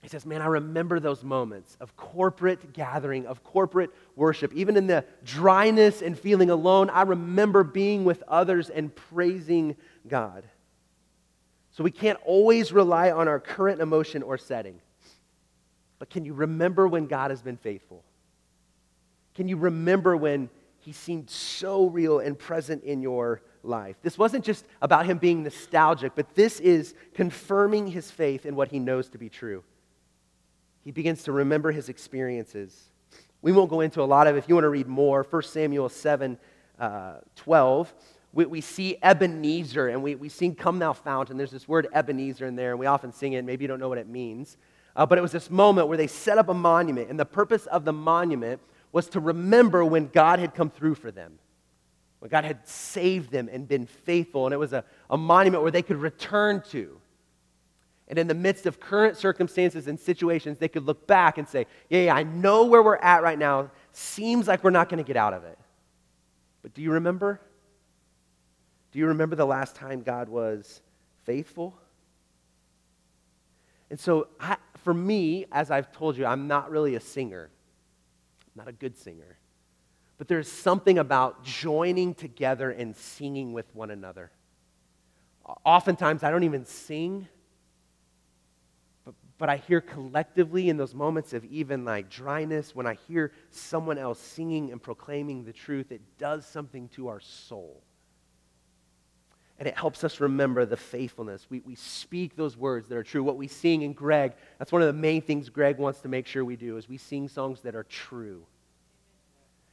He 0.03 0.07
says, 0.07 0.23
Man, 0.23 0.43
I 0.43 0.47
remember 0.47 0.99
those 0.99 1.23
moments 1.23 1.77
of 1.81 1.95
corporate 1.97 2.73
gathering, 2.73 3.25
of 3.25 3.43
corporate 3.43 3.89
worship. 4.15 4.53
Even 4.53 4.77
in 4.77 4.85
the 4.85 5.03
dryness 5.25 6.03
and 6.03 6.17
feeling 6.17 6.51
alone, 6.51 6.91
I 6.91 7.01
remember 7.01 7.63
being 7.63 8.03
with 8.03 8.21
others 8.27 8.69
and 8.69 8.95
praising 8.95 9.75
God. 10.07 10.43
So 11.71 11.83
we 11.83 11.91
can't 11.91 12.19
always 12.25 12.71
rely 12.71 13.11
on 13.11 13.27
our 13.27 13.39
current 13.39 13.81
emotion 13.81 14.23
or 14.23 14.37
setting. 14.37 14.79
But 15.99 16.09
can 16.09 16.25
you 16.25 16.33
remember 16.33 16.87
when 16.87 17.07
God 17.07 17.31
has 17.31 17.41
been 17.41 17.57
faithful? 17.57 18.03
Can 19.35 19.47
you 19.47 19.55
remember 19.55 20.17
when 20.17 20.49
he 20.79 20.91
seemed 20.91 21.29
so 21.29 21.85
real 21.87 22.19
and 22.19 22.37
present 22.37 22.83
in 22.83 23.01
your 23.01 23.41
life? 23.63 23.95
This 24.01 24.17
wasn't 24.17 24.43
just 24.43 24.65
about 24.81 25.05
him 25.05 25.17
being 25.17 25.43
nostalgic, 25.43 26.13
but 26.15 26.35
this 26.35 26.59
is 26.59 26.95
confirming 27.13 27.87
his 27.87 28.11
faith 28.11 28.45
in 28.45 28.55
what 28.55 28.69
he 28.69 28.79
knows 28.79 29.09
to 29.09 29.17
be 29.17 29.29
true. 29.29 29.63
He 30.83 30.91
begins 30.91 31.23
to 31.23 31.31
remember 31.31 31.71
his 31.71 31.87
experiences. 31.87 32.89
We 33.41 33.51
won't 33.51 33.69
go 33.69 33.81
into 33.81 34.01
a 34.01 34.03
lot 34.03 34.27
of 34.27 34.35
it. 34.35 34.39
If 34.39 34.49
you 34.49 34.55
want 34.55 34.65
to 34.65 34.69
read 34.69 34.87
more, 34.87 35.25
1 35.29 35.43
Samuel 35.43 35.89
7 35.89 36.37
uh, 36.79 37.13
12, 37.35 37.93
we, 38.33 38.45
we 38.45 38.61
see 38.61 38.97
Ebenezer, 39.01 39.89
and 39.89 40.01
we, 40.01 40.15
we 40.15 40.29
sing 40.29 40.55
Come 40.55 40.79
Thou 40.79 40.93
Fount, 40.93 41.29
and 41.29 41.39
there's 41.39 41.51
this 41.51 41.67
word 41.67 41.87
Ebenezer 41.93 42.45
in 42.45 42.55
there, 42.55 42.71
and 42.71 42.79
we 42.79 42.85
often 42.85 43.11
sing 43.11 43.33
it. 43.33 43.43
Maybe 43.43 43.63
you 43.63 43.67
don't 43.67 43.79
know 43.79 43.89
what 43.89 43.97
it 43.97 44.07
means. 44.07 44.57
Uh, 44.95 45.05
but 45.05 45.17
it 45.17 45.21
was 45.21 45.31
this 45.31 45.49
moment 45.49 45.87
where 45.87 45.97
they 45.97 46.07
set 46.07 46.37
up 46.37 46.49
a 46.49 46.53
monument, 46.53 47.09
and 47.09 47.19
the 47.19 47.25
purpose 47.25 47.65
of 47.67 47.85
the 47.85 47.93
monument 47.93 48.61
was 48.91 49.07
to 49.09 49.19
remember 49.19 49.83
when 49.85 50.07
God 50.07 50.39
had 50.39 50.53
come 50.53 50.69
through 50.69 50.95
for 50.95 51.11
them, 51.11 51.39
when 52.19 52.29
God 52.29 52.43
had 52.43 52.67
saved 52.67 53.31
them 53.31 53.49
and 53.51 53.67
been 53.67 53.85
faithful. 53.85 54.45
And 54.45 54.53
it 54.53 54.57
was 54.57 54.73
a, 54.73 54.83
a 55.09 55.17
monument 55.17 55.63
where 55.63 55.71
they 55.71 55.81
could 55.81 55.97
return 55.97 56.61
to. 56.71 56.99
And 58.09 58.19
in 58.19 58.27
the 58.27 58.33
midst 58.33 58.65
of 58.65 58.81
current 58.81 59.15
circumstances 59.15 59.87
and 59.87 59.97
situations, 59.97 60.57
they 60.57 60.67
could 60.67 60.85
look 60.85 61.07
back 61.07 61.37
and 61.37 61.47
say, 61.47 61.65
Yeah, 61.89 62.01
yeah 62.01 62.15
I 62.15 62.23
know 62.23 62.65
where 62.65 62.83
we're 62.83 62.97
at 62.97 63.23
right 63.23 63.39
now. 63.39 63.71
Seems 63.93 64.47
like 64.47 64.63
we're 64.63 64.69
not 64.69 64.89
going 64.89 64.97
to 64.97 65.07
get 65.07 65.15
out 65.15 65.33
of 65.33 65.45
it. 65.45 65.57
But 66.61 66.73
do 66.73 66.81
you 66.81 66.91
remember? 66.91 67.39
Do 68.91 68.99
you 68.99 69.07
remember 69.07 69.35
the 69.35 69.45
last 69.45 69.75
time 69.75 70.01
God 70.01 70.29
was 70.29 70.81
faithful? 71.23 71.77
And 73.89 73.99
so, 73.99 74.27
I, 74.39 74.57
for 74.83 74.93
me, 74.93 75.45
as 75.51 75.71
I've 75.71 75.91
told 75.91 76.17
you, 76.17 76.25
I'm 76.25 76.47
not 76.47 76.71
really 76.71 76.95
a 76.95 76.99
singer 76.99 77.49
not 78.55 78.67
a 78.67 78.71
good 78.71 78.97
singer. 78.97 79.37
But 80.17 80.27
there's 80.27 80.51
something 80.51 80.99
about 80.99 81.43
joining 81.43 82.13
together 82.13 82.69
and 82.71 82.95
singing 82.95 83.53
with 83.53 83.73
one 83.73 83.91
another. 83.91 84.31
Oftentimes, 85.65 86.23
I 86.23 86.29
don't 86.29 86.43
even 86.43 86.65
sing, 86.65 87.27
but, 89.03 89.15
but 89.39 89.49
I 89.49 89.57
hear 89.57 89.81
collectively 89.81 90.69
in 90.69 90.77
those 90.77 90.93
moments 90.93 91.33
of 91.33 91.43
even 91.45 91.85
like 91.85 92.09
dryness, 92.09 92.75
when 92.75 92.85
I 92.85 92.95
hear 93.07 93.31
someone 93.49 93.97
else 93.97 94.19
singing 94.19 94.71
and 94.71 94.81
proclaiming 94.81 95.43
the 95.43 95.53
truth, 95.53 95.91
it 95.91 96.01
does 96.19 96.45
something 96.45 96.87
to 96.89 97.07
our 97.07 97.19
soul. 97.19 97.81
And 99.61 99.67
it 99.67 99.77
helps 99.77 100.03
us 100.03 100.19
remember 100.19 100.65
the 100.65 100.75
faithfulness. 100.75 101.45
We, 101.47 101.59
we 101.59 101.75
speak 101.75 102.35
those 102.35 102.57
words 102.57 102.89
that 102.89 102.97
are 102.97 103.03
true. 103.03 103.21
What 103.21 103.37
we 103.37 103.47
sing 103.47 103.83
in 103.83 103.93
Greg, 103.93 104.33
that's 104.57 104.71
one 104.71 104.81
of 104.81 104.87
the 104.87 104.99
main 104.99 105.21
things 105.21 105.49
Greg 105.49 105.77
wants 105.77 106.01
to 106.01 106.07
make 106.07 106.25
sure 106.25 106.43
we 106.43 106.55
do, 106.55 106.77
is 106.77 106.89
we 106.89 106.97
sing 106.97 107.27
songs 107.27 107.61
that 107.61 107.75
are 107.75 107.83
true. 107.83 108.43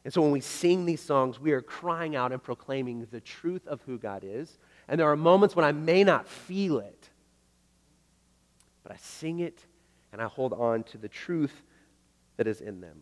And 0.05 0.12
so 0.12 0.20
when 0.20 0.31
we 0.31 0.42
sing 0.42 0.85
these 0.85 1.01
songs, 1.01 1.40
we 1.40 1.53
are 1.53 1.62
crying 1.62 2.16
out 2.16 2.33
and 2.33 2.42
proclaiming 2.42 3.07
the 3.11 3.22
truth 3.22 3.66
of 3.66 3.81
who 3.87 3.96
God 3.96 4.24
is. 4.27 4.59
And 4.88 5.01
there 5.01 5.11
are 5.11 5.16
moments 5.16 5.57
when 5.57 5.64
I 5.64 5.72
may 5.72 6.05
not 6.05 6.29
feel 6.29 6.81
it, 6.81 7.09
but 8.83 8.92
I 8.92 8.96
sing 8.96 9.40
it 9.40 9.64
and 10.12 10.20
I 10.20 10.27
hold 10.27 10.53
on 10.53 10.83
to 10.83 10.98
the 10.98 11.09
truth 11.09 11.62
that 12.37 12.46
is 12.46 12.61
in 12.61 12.83
them. 12.83 13.01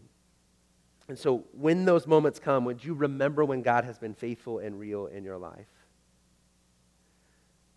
And 1.09 1.19
so 1.19 1.47
when 1.51 1.85
those 1.85 2.07
moments 2.07 2.39
come, 2.39 2.65
would 2.65 2.85
you 2.85 2.95
remember 2.95 3.45
when 3.45 3.63
God 3.63 3.83
has 3.83 3.99
been 3.99 4.15
faithful 4.15 4.61
and 4.61 4.79
real 4.79 5.07
in 5.07 5.25
your 5.25 5.37
life? 5.37 5.67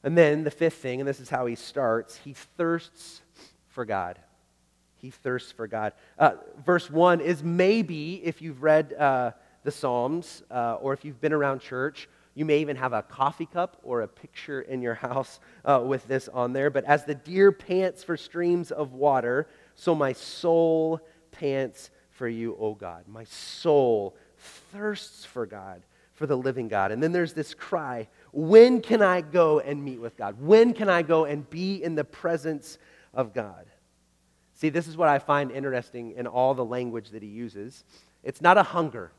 And 0.04 0.18
then 0.18 0.44
the 0.44 0.52
fifth 0.52 0.76
thing, 0.76 1.02
and 1.02 1.08
this 1.08 1.20
is 1.20 1.30
how 1.30 1.46
he 1.46 1.56
starts, 1.56 2.18
he 2.18 2.34
thirsts 2.34 3.22
for 3.68 3.86
God. 3.86 4.18
He 4.96 5.10
thirsts 5.10 5.52
for 5.52 5.68
God. 5.68 5.94
Uh, 6.18 6.32
verse 6.66 6.90
1 6.90 7.22
is 7.22 7.44
maybe, 7.44 8.22
if 8.24 8.42
you've 8.42 8.64
read 8.64 8.94
uh, 8.94 9.32
the 9.64 9.72
Psalms 9.72 10.44
uh, 10.52 10.76
or 10.76 10.94
if 10.94 11.06
you've 11.06 11.22
been 11.22 11.34
around 11.34 11.60
church, 11.60 12.08
You 12.40 12.46
may 12.46 12.60
even 12.60 12.78
have 12.78 12.94
a 12.94 13.02
coffee 13.02 13.48
cup 13.48 13.78
or 13.84 14.02
a 14.02 14.08
picture 14.08 14.62
in 14.62 14.82
your 14.82 14.94
house 15.10 15.42
uh, 15.66 15.82
with 15.86 16.08
this 16.08 16.30
on 16.30 16.54
there. 16.54 16.70
But 16.70 16.86
as 16.86 17.04
the 17.04 17.16
deer 17.16 17.52
pants 17.52 18.02
for 18.02 18.16
streams 18.16 18.72
of 18.72 18.94
water, 18.94 19.50
so 19.76 19.94
my 19.94 20.14
soul 20.14 21.02
pants 21.32 21.92
for 22.12 22.30
you, 22.30 22.56
O 22.58 22.76
God. 22.76 23.04
My 23.10 23.26
soul 23.26 24.16
thirsts 24.72 25.26
for 25.26 25.46
God, 25.46 25.82
for 26.14 26.28
the 26.28 26.38
living 26.38 26.70
God. 26.70 26.94
And 26.94 27.04
then 27.04 27.12
there's 27.12 27.34
this 27.34 27.54
cry 27.54 28.08
when 28.32 28.82
can 28.82 29.02
I 29.02 29.22
go 29.22 29.60
and 29.60 29.84
meet 29.84 30.00
with 30.00 30.18
God? 30.18 30.36
When 30.40 30.74
can 30.74 30.90
I 30.90 31.02
go 31.02 31.26
and 31.26 31.50
be 31.50 31.84
in 31.84 31.96
the 31.96 32.04
presence 32.04 32.78
of 33.14 33.34
God? 33.34 33.66
See, 34.54 34.70
this 34.70 34.88
is 34.88 34.98
what 34.98 35.08
I 35.08 35.20
find 35.20 35.52
interesting 35.52 36.14
in 36.18 36.28
all 36.28 36.54
the 36.54 36.66
language 36.66 37.12
that 37.12 37.24
he 37.24 37.30
uses. 37.30 37.84
It's 38.24 38.42
not 38.42 38.58
a 38.58 38.64
hunger, 38.64 39.12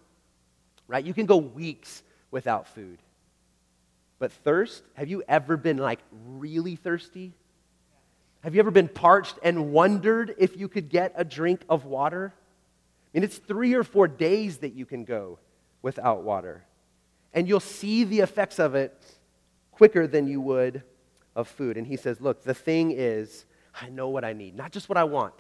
right? 0.87 1.05
You 1.05 1.15
can 1.15 1.27
go 1.27 1.39
weeks 1.39 2.03
without 2.31 2.69
food. 2.69 2.99
But 4.19 4.33
thirst, 4.33 4.83
have 4.95 5.09
you 5.09 5.23
ever 5.27 5.57
been 5.57 5.79
like 5.79 6.01
really 6.13 6.77
thirsty? 6.77 7.33
Have 8.43 8.55
you 8.55 8.61
ever 8.61 8.71
been 8.71 8.89
parched 8.89 9.39
and 9.43 9.73
wondered 9.73 10.35
if 10.39 10.57
you 10.57 10.69
could 10.69 10.89
get 10.89 11.13
a 11.17 11.25
drink 11.25 11.63
of 11.69 11.87
water? 11.87 12.35
I 12.35 13.19
mean, 13.19 13.25
it's 13.25 13.39
three 13.39 13.75
or 13.75 13.83
four 13.83 14.09
days 14.09 14.59
that 14.59 14.75
you 14.75 14.87
can 14.87 15.05
go 15.05 15.39
without 15.83 16.23
water. 16.23 16.65
And 17.33 17.49
you'll 17.49 17.61
see 17.61 18.05
the 18.05 18.21
effects 18.21 18.59
of 18.59 18.75
it 18.75 19.01
quicker 19.71 20.07
than 20.07 20.27
you 20.27 20.41
would 20.41 20.83
of 21.37 21.49
food. 21.49 21.77
And 21.77 21.87
he 21.87 21.97
says, 21.97 22.21
Look, 22.21 22.43
the 22.43 22.55
thing 22.55 22.93
is, 22.93 23.45
I 23.81 23.89
know 23.89 24.09
what 24.09 24.25
I 24.25 24.33
need, 24.33 24.57
not 24.57 24.73
just 24.73 24.89
what 24.89 24.99
I 24.99 25.05
want. 25.05 25.35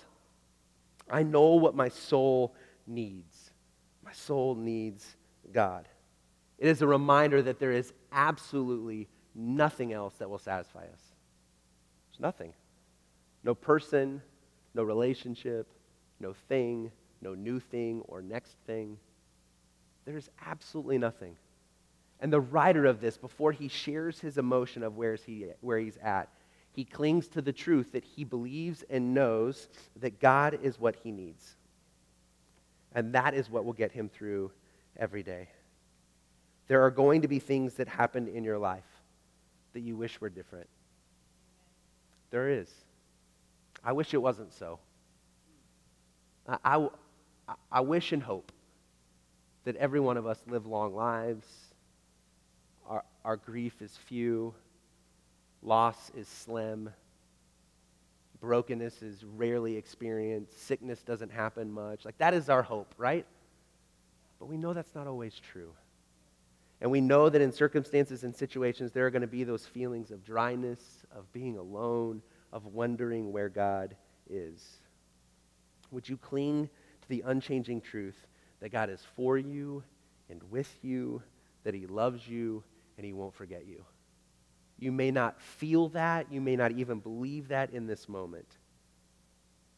I 1.10 1.22
know 1.22 1.54
what 1.54 1.74
my 1.74 1.88
soul 1.88 2.54
needs. 2.86 3.50
My 4.04 4.12
soul 4.12 4.54
needs 4.54 5.16
God. 5.52 5.88
It 6.58 6.68
is 6.68 6.82
a 6.82 6.86
reminder 6.86 7.42
that 7.42 7.58
there 7.58 7.72
is 7.72 7.92
absolutely 8.12 9.08
nothing 9.34 9.92
else 9.92 10.14
that 10.18 10.28
will 10.30 10.38
satisfy 10.38 10.84
us. 10.84 11.02
There's 12.10 12.20
nothing. 12.20 12.52
No 13.42 13.54
person, 13.54 14.20
no 14.74 14.82
relationship, 14.82 15.66
no 16.20 16.34
thing, 16.48 16.90
no 17.22 17.34
new 17.34 17.58
thing 17.58 18.02
or 18.06 18.22
next 18.22 18.56
thing. 18.66 18.98
There's 20.04 20.28
absolutely 20.46 20.98
nothing. 20.98 21.36
And 22.20 22.32
the 22.32 22.40
writer 22.40 22.84
of 22.84 23.00
this, 23.00 23.16
before 23.16 23.50
he 23.52 23.68
shares 23.68 24.20
his 24.20 24.36
emotion 24.38 24.82
of 24.82 24.96
where's 24.96 25.22
he, 25.24 25.46
where 25.60 25.78
he's 25.78 25.96
at, 25.98 26.28
he 26.72 26.84
clings 26.84 27.28
to 27.28 27.42
the 27.42 27.52
truth 27.52 27.92
that 27.92 28.04
he 28.04 28.24
believes 28.24 28.84
and 28.90 29.14
knows 29.14 29.68
that 29.96 30.20
God 30.20 30.58
is 30.62 30.78
what 30.78 30.96
he 30.96 31.10
needs. 31.10 31.56
And 32.94 33.14
that 33.14 33.34
is 33.34 33.50
what 33.50 33.64
will 33.64 33.72
get 33.72 33.90
him 33.90 34.08
through 34.08 34.52
every 34.96 35.22
day. 35.22 35.48
There 36.68 36.82
are 36.82 36.90
going 36.90 37.22
to 37.22 37.28
be 37.28 37.38
things 37.38 37.74
that 37.74 37.88
happen 37.88 38.28
in 38.28 38.44
your 38.44 38.58
life 38.58 38.84
that 39.72 39.80
you 39.80 39.96
wish 39.96 40.20
were 40.20 40.28
different. 40.28 40.68
There 42.30 42.48
is. 42.48 42.70
I 43.82 43.92
wish 43.92 44.14
it 44.14 44.18
wasn't 44.18 44.52
so. 44.52 44.78
I, 46.46 46.88
I, 47.48 47.54
I 47.72 47.80
wish 47.80 48.12
and 48.12 48.22
hope 48.22 48.52
that 49.64 49.76
every 49.76 50.00
one 50.00 50.16
of 50.16 50.26
us 50.26 50.38
live 50.46 50.66
long 50.66 50.94
lives, 50.94 51.46
our, 53.24 53.36
grief 53.36 53.82
is 53.82 53.96
few, 54.06 54.54
loss 55.62 56.10
is 56.16 56.28
slim, 56.28 56.90
brokenness 58.40 59.02
is 59.02 59.24
rarely 59.36 59.76
experienced, 59.76 60.66
sickness 60.66 61.02
doesn't 61.02 61.30
happen 61.30 61.70
much. 61.70 62.04
Like, 62.04 62.18
that 62.18 62.34
is 62.34 62.48
our 62.48 62.62
hope, 62.62 62.94
right? 62.96 63.26
But 64.38 64.46
we 64.46 64.56
know 64.56 64.72
that's 64.72 64.94
not 64.94 65.06
always 65.06 65.38
true. 65.52 65.72
And 66.80 66.90
we 66.90 67.02
know 67.02 67.28
that 67.28 67.42
in 67.42 67.52
circumstances 67.52 68.24
and 68.24 68.34
situations, 68.34 68.90
there 68.92 69.06
are 69.06 69.10
going 69.10 69.20
to 69.20 69.28
be 69.28 69.44
those 69.44 69.66
feelings 69.66 70.10
of 70.10 70.24
dryness, 70.24 70.80
of 71.14 71.30
being 71.32 71.58
alone, 71.58 72.22
of 72.52 72.66
wondering 72.66 73.32
where 73.32 73.50
God 73.50 73.94
is. 74.30 74.78
Would 75.90 76.08
you 76.08 76.16
cling 76.16 76.70
to 77.02 77.08
the 77.08 77.22
unchanging 77.26 77.82
truth 77.82 78.26
that 78.60 78.70
God 78.70 78.88
is 78.88 79.02
for 79.14 79.36
you 79.36 79.82
and 80.30 80.42
with 80.50 80.72
you, 80.82 81.22
that 81.64 81.74
He 81.74 81.86
loves 81.86 82.26
you, 82.26 82.62
and 83.00 83.06
He 83.06 83.14
won't 83.14 83.34
forget 83.34 83.66
you? 83.66 83.82
You 84.78 84.92
may 84.92 85.10
not 85.10 85.40
feel 85.40 85.88
that, 85.90 86.30
you 86.30 86.40
may 86.40 86.54
not 86.54 86.72
even 86.72 87.00
believe 87.00 87.48
that 87.48 87.70
in 87.70 87.86
this 87.86 88.08
moment. 88.08 88.58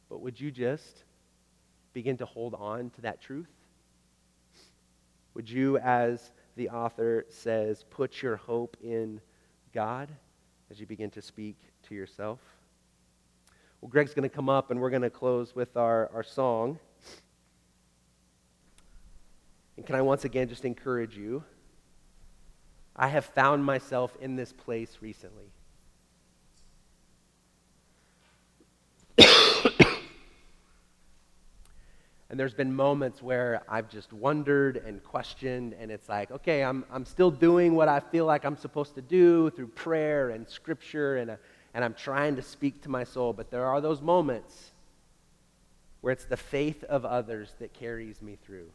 But 0.09 0.21
would 0.21 0.41
you 0.41 0.51
just 0.51 1.05
begin 1.93 2.17
to 2.17 2.27
hold 2.27 2.55
on 2.55 2.91
to 2.91 3.01
that 3.03 3.21
truth? 3.21 3.51
Would 5.35 5.49
you, 5.49 5.79
as 5.79 6.33
the 6.57 6.69
author 6.69 7.27
says, 7.29 7.85
put 7.91 8.23
your 8.23 8.37
hope 8.37 8.77
in 8.83 9.21
God 9.73 10.11
as 10.71 10.81
you 10.81 10.87
begin 10.87 11.11
to 11.11 11.23
speak 11.23 11.57
to 11.89 11.95
yourself. 11.95 12.41
Well, 13.81 13.89
Greg's 13.89 14.15
going 14.15 14.29
to 14.29 14.35
come 14.35 14.49
up 14.49 14.71
and 14.71 14.81
we're 14.81 14.91
going 14.91 15.03
to 15.03 15.11
close 15.11 15.55
with 15.55 15.77
our, 15.77 16.11
our 16.15 16.23
song. 16.23 16.79
And 19.77 19.87
can 19.87 19.95
I 19.95 20.03
once 20.03 20.25
again 20.25 20.49
just 20.49 20.65
encourage 20.65 21.17
you? 21.17 21.43
I 22.95 23.09
have 23.09 23.25
found 23.25 23.65
myself 23.65 24.17
in 24.21 24.37
this 24.37 24.53
place 24.53 24.99
recently. 25.01 25.51
And 32.33 32.41
there's 32.41 32.55
been 32.55 32.75
moments 32.75 33.23
where 33.23 33.61
I've 33.69 33.91
just 33.91 34.11
wondered 34.11 34.79
and 34.79 35.05
questioned, 35.05 35.75
and 35.79 35.91
it's 35.91 36.09
like, 36.09 36.31
okay, 36.31 36.65
I'm, 36.65 36.83
I'm 36.91 37.05
still 37.05 37.31
doing 37.31 37.75
what 37.75 37.89
I 37.89 38.01
feel 38.01 38.25
like 38.25 38.47
I'm 38.47 38.57
supposed 38.57 38.95
to 38.95 39.03
do 39.03 39.51
through 39.51 39.67
prayer 39.67 40.31
and 40.31 40.49
scripture, 40.49 41.19
and, 41.19 41.29
a, 41.29 41.35
uh, 41.35 41.37
and 41.75 41.85
I'm 41.85 41.93
trying 41.93 42.37
to 42.37 42.43
speak 42.43 42.81
to 42.85 42.89
my 42.89 43.05
soul. 43.05 43.35
But 43.35 43.51
there 43.51 43.67
are 43.67 43.83
those 43.83 44.01
moments 44.01 44.71
where 46.01 46.11
it's 46.11 46.25
the 46.25 46.39
faith 46.39 46.83
of 46.85 47.05
others 47.05 47.53
that 47.59 47.75
carries 47.75 48.23
me 48.23 48.39
through. 48.43 48.71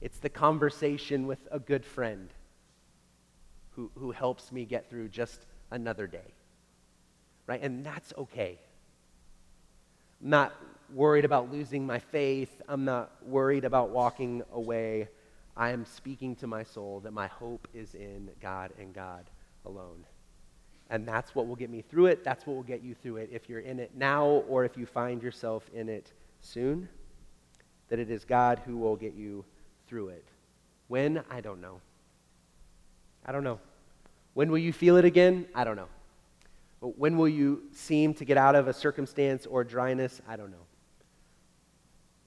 It's 0.00 0.18
the 0.20 0.30
conversation 0.30 1.26
with 1.26 1.40
a 1.52 1.58
good 1.58 1.84
friend 1.84 2.30
who, 3.76 3.90
who 3.96 4.10
helps 4.10 4.52
me 4.52 4.64
get 4.64 4.88
through 4.88 5.08
just 5.08 5.46
another 5.70 6.06
day. 6.06 6.34
Right? 7.46 7.62
And 7.62 7.84
that's 7.84 8.12
okay. 8.16 8.58
I'm 10.22 10.30
not 10.30 10.54
worried 10.92 11.24
about 11.24 11.52
losing 11.52 11.86
my 11.86 11.98
faith. 11.98 12.62
I'm 12.68 12.84
not 12.84 13.10
worried 13.26 13.64
about 13.64 13.90
walking 13.90 14.42
away. 14.52 15.08
I 15.56 15.70
am 15.70 15.84
speaking 15.84 16.34
to 16.36 16.46
my 16.46 16.64
soul 16.64 17.00
that 17.00 17.12
my 17.12 17.26
hope 17.26 17.68
is 17.74 17.94
in 17.94 18.30
God 18.40 18.72
and 18.78 18.92
God 18.92 19.30
alone. 19.64 20.04
And 20.90 21.06
that's 21.06 21.34
what 21.34 21.46
will 21.46 21.56
get 21.56 21.70
me 21.70 21.82
through 21.82 22.06
it. 22.06 22.24
That's 22.24 22.46
what 22.46 22.56
will 22.56 22.62
get 22.62 22.82
you 22.82 22.94
through 22.94 23.16
it 23.16 23.30
if 23.32 23.48
you're 23.48 23.60
in 23.60 23.78
it 23.78 23.92
now 23.96 24.26
or 24.26 24.64
if 24.64 24.76
you 24.76 24.86
find 24.86 25.22
yourself 25.22 25.68
in 25.72 25.88
it 25.88 26.12
soon. 26.40 26.88
That 27.88 27.98
it 27.98 28.10
is 28.10 28.24
God 28.24 28.60
who 28.64 28.76
will 28.76 28.96
get 28.96 29.14
you 29.14 29.44
through 29.86 30.08
it. 30.08 30.24
When? 30.88 31.22
I 31.30 31.40
don't 31.40 31.60
know. 31.60 31.80
I 33.24 33.32
don't 33.32 33.44
know. 33.44 33.60
When 34.34 34.50
will 34.50 34.58
you 34.58 34.72
feel 34.72 34.96
it 34.96 35.04
again? 35.04 35.46
I 35.54 35.64
don't 35.64 35.76
know. 35.76 35.88
When 36.80 37.16
will 37.16 37.28
you 37.28 37.62
seem 37.72 38.12
to 38.14 38.24
get 38.24 38.36
out 38.36 38.54
of 38.54 38.68
a 38.68 38.72
circumstance 38.72 39.46
or 39.46 39.64
dryness? 39.64 40.20
I 40.28 40.36
don't 40.36 40.50
know. 40.50 40.66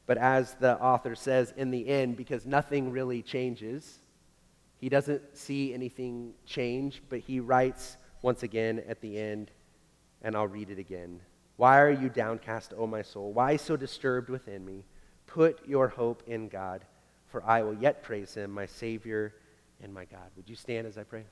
But 0.08 0.18
as 0.18 0.56
the 0.56 0.80
author 0.82 1.16
says 1.16 1.54
in 1.58 1.70
the 1.70 1.88
end, 1.88 2.18
because 2.18 2.46
nothing 2.46 2.92
really 2.92 3.22
changes, 3.22 4.00
he 4.80 4.90
doesn't 4.90 5.22
see 5.38 5.74
anything 5.74 6.34
change, 6.46 7.04
but 7.10 7.20
he 7.20 7.40
writes 7.40 7.98
once 8.22 8.42
again 8.42 8.82
at 8.88 9.02
the 9.02 9.20
end, 9.20 9.52
and 10.22 10.36
I'll 10.36 10.48
read 10.48 10.70
it 10.70 10.80
again. 10.80 11.20
Why 11.58 11.80
are 11.80 11.92
you 11.92 12.10
downcast, 12.10 12.74
O 12.78 12.88
my 12.88 13.02
soul? 13.02 13.34
Why 13.34 13.58
so 13.58 13.76
disturbed 13.76 14.30
within 14.30 14.66
me? 14.66 14.86
Put 15.28 15.68
your 15.68 15.90
hope 15.90 16.24
in 16.26 16.48
God, 16.48 16.86
for 17.28 17.44
I 17.44 17.62
will 17.62 17.74
yet 17.76 18.02
praise 18.02 18.34
him, 18.34 18.52
my 18.52 18.66
Savior 18.66 19.34
and 19.84 19.94
my 19.94 20.06
God. 20.06 20.30
Would 20.36 20.50
you 20.50 20.56
stand 20.56 20.88
as 20.88 20.98
I 20.98 21.04
pray? 21.04 21.24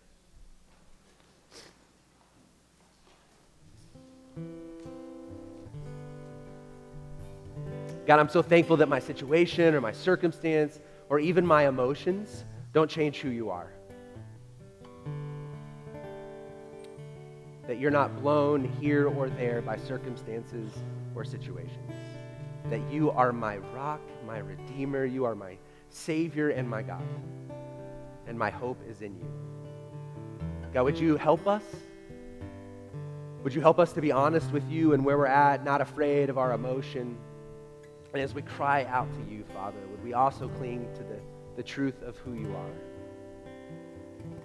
God, 8.05 8.19
I'm 8.19 8.30
so 8.30 8.41
thankful 8.43 8.78
that 8.78 8.89
my 8.89 8.99
situation 8.99 9.74
or 9.74 9.82
my 9.82 9.91
circumstance 9.91 10.80
or 11.09 11.19
even 11.19 11.45
my 11.45 11.67
emotions 11.67 12.45
don't 12.72 12.89
change 12.89 13.19
who 13.19 13.30
you 13.30 13.49
are. 13.49 13.72
That 17.67 17.80
you're 17.80 17.91
not 17.91 18.15
blown 18.22 18.63
here 18.80 19.07
or 19.07 19.30
there 19.30 19.61
by 19.61 19.78
circumstances 19.78 20.72
or 21.15 21.24
situations. 21.26 21.91
That 22.69 22.82
you 22.91 23.09
are 23.09 23.32
my 23.32 23.57
rock, 23.74 24.01
my 24.28 24.38
redeemer, 24.38 25.05
you 25.05 25.26
are 25.26 25.34
my 25.34 25.57
Savior 25.89 26.49
and 26.49 26.69
my 26.69 26.84
God. 26.84 27.01
And 28.36 28.39
my 28.41 28.49
hope 28.49 28.81
is 28.86 29.01
in 29.01 29.15
you. 29.15 29.31
God, 30.73 30.83
would 30.83 30.99
you 30.99 31.15
help 31.15 31.47
us? 31.47 31.63
Would 33.45 33.55
you 33.55 33.61
help 33.61 33.79
us 33.79 33.93
to 33.93 34.01
be 34.01 34.11
honest 34.11 34.51
with 34.51 34.69
you 34.69 34.91
and 34.91 35.05
where 35.05 35.17
we're 35.17 35.25
at, 35.25 35.63
not 35.63 35.79
afraid 35.79 36.29
of 36.29 36.38
our 36.38 36.51
emotion? 36.51 37.17
And 38.11 38.21
as 38.21 38.33
we 38.33 38.41
cry 38.41 38.83
out 38.89 39.07
to 39.13 39.33
you, 39.33 39.45
Father, 39.53 39.79
would 39.89 40.03
we 40.03 40.13
also 40.13 40.49
cling 40.49 40.86
to 40.95 41.03
the, 41.03 41.17
the 41.55 41.63
truth 41.63 42.03
of 42.03 42.17
who 42.17 42.33
you 42.33 42.53
are? 42.53 42.75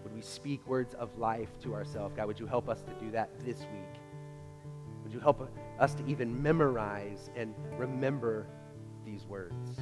Would 0.05 0.15
we 0.15 0.21
we 0.21 0.25
speak 0.25 0.65
words 0.69 0.95
of 0.95 1.19
life 1.19 1.49
to 1.63 1.75
ourselves. 1.75 2.15
God, 2.15 2.29
would 2.29 2.39
you 2.39 2.47
help 2.47 2.69
us 2.69 2.83
to 2.83 2.93
do 3.05 3.11
that 3.11 3.31
this 3.43 3.59
week? 3.59 4.01
Would 5.03 5.13
you 5.13 5.19
help 5.19 5.51
us 5.81 5.95
to 5.95 6.07
even 6.07 6.41
memorize 6.41 7.29
and 7.35 7.55
remember 7.77 8.47
these 9.05 9.25
words? 9.25 9.81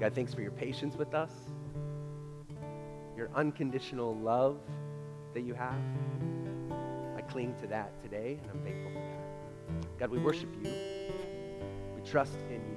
God, 0.00 0.14
thanks 0.14 0.34
for 0.34 0.40
your 0.42 0.50
patience 0.50 0.96
with 0.96 1.14
us, 1.14 1.30
your 3.16 3.30
unconditional 3.34 4.14
love 4.16 4.58
that 5.32 5.40
you 5.40 5.54
have. 5.54 5.80
I 7.16 7.22
cling 7.22 7.54
to 7.60 7.66
that 7.68 8.00
today, 8.02 8.38
and 8.42 8.50
I'm 8.50 8.62
thankful 8.62 8.92
for 8.92 8.98
that. 8.98 9.98
God, 9.98 10.10
we 10.10 10.18
worship 10.18 10.50
you. 10.62 10.70
We 11.94 12.02
trust 12.02 12.38
in 12.50 12.60
you. 12.60 12.75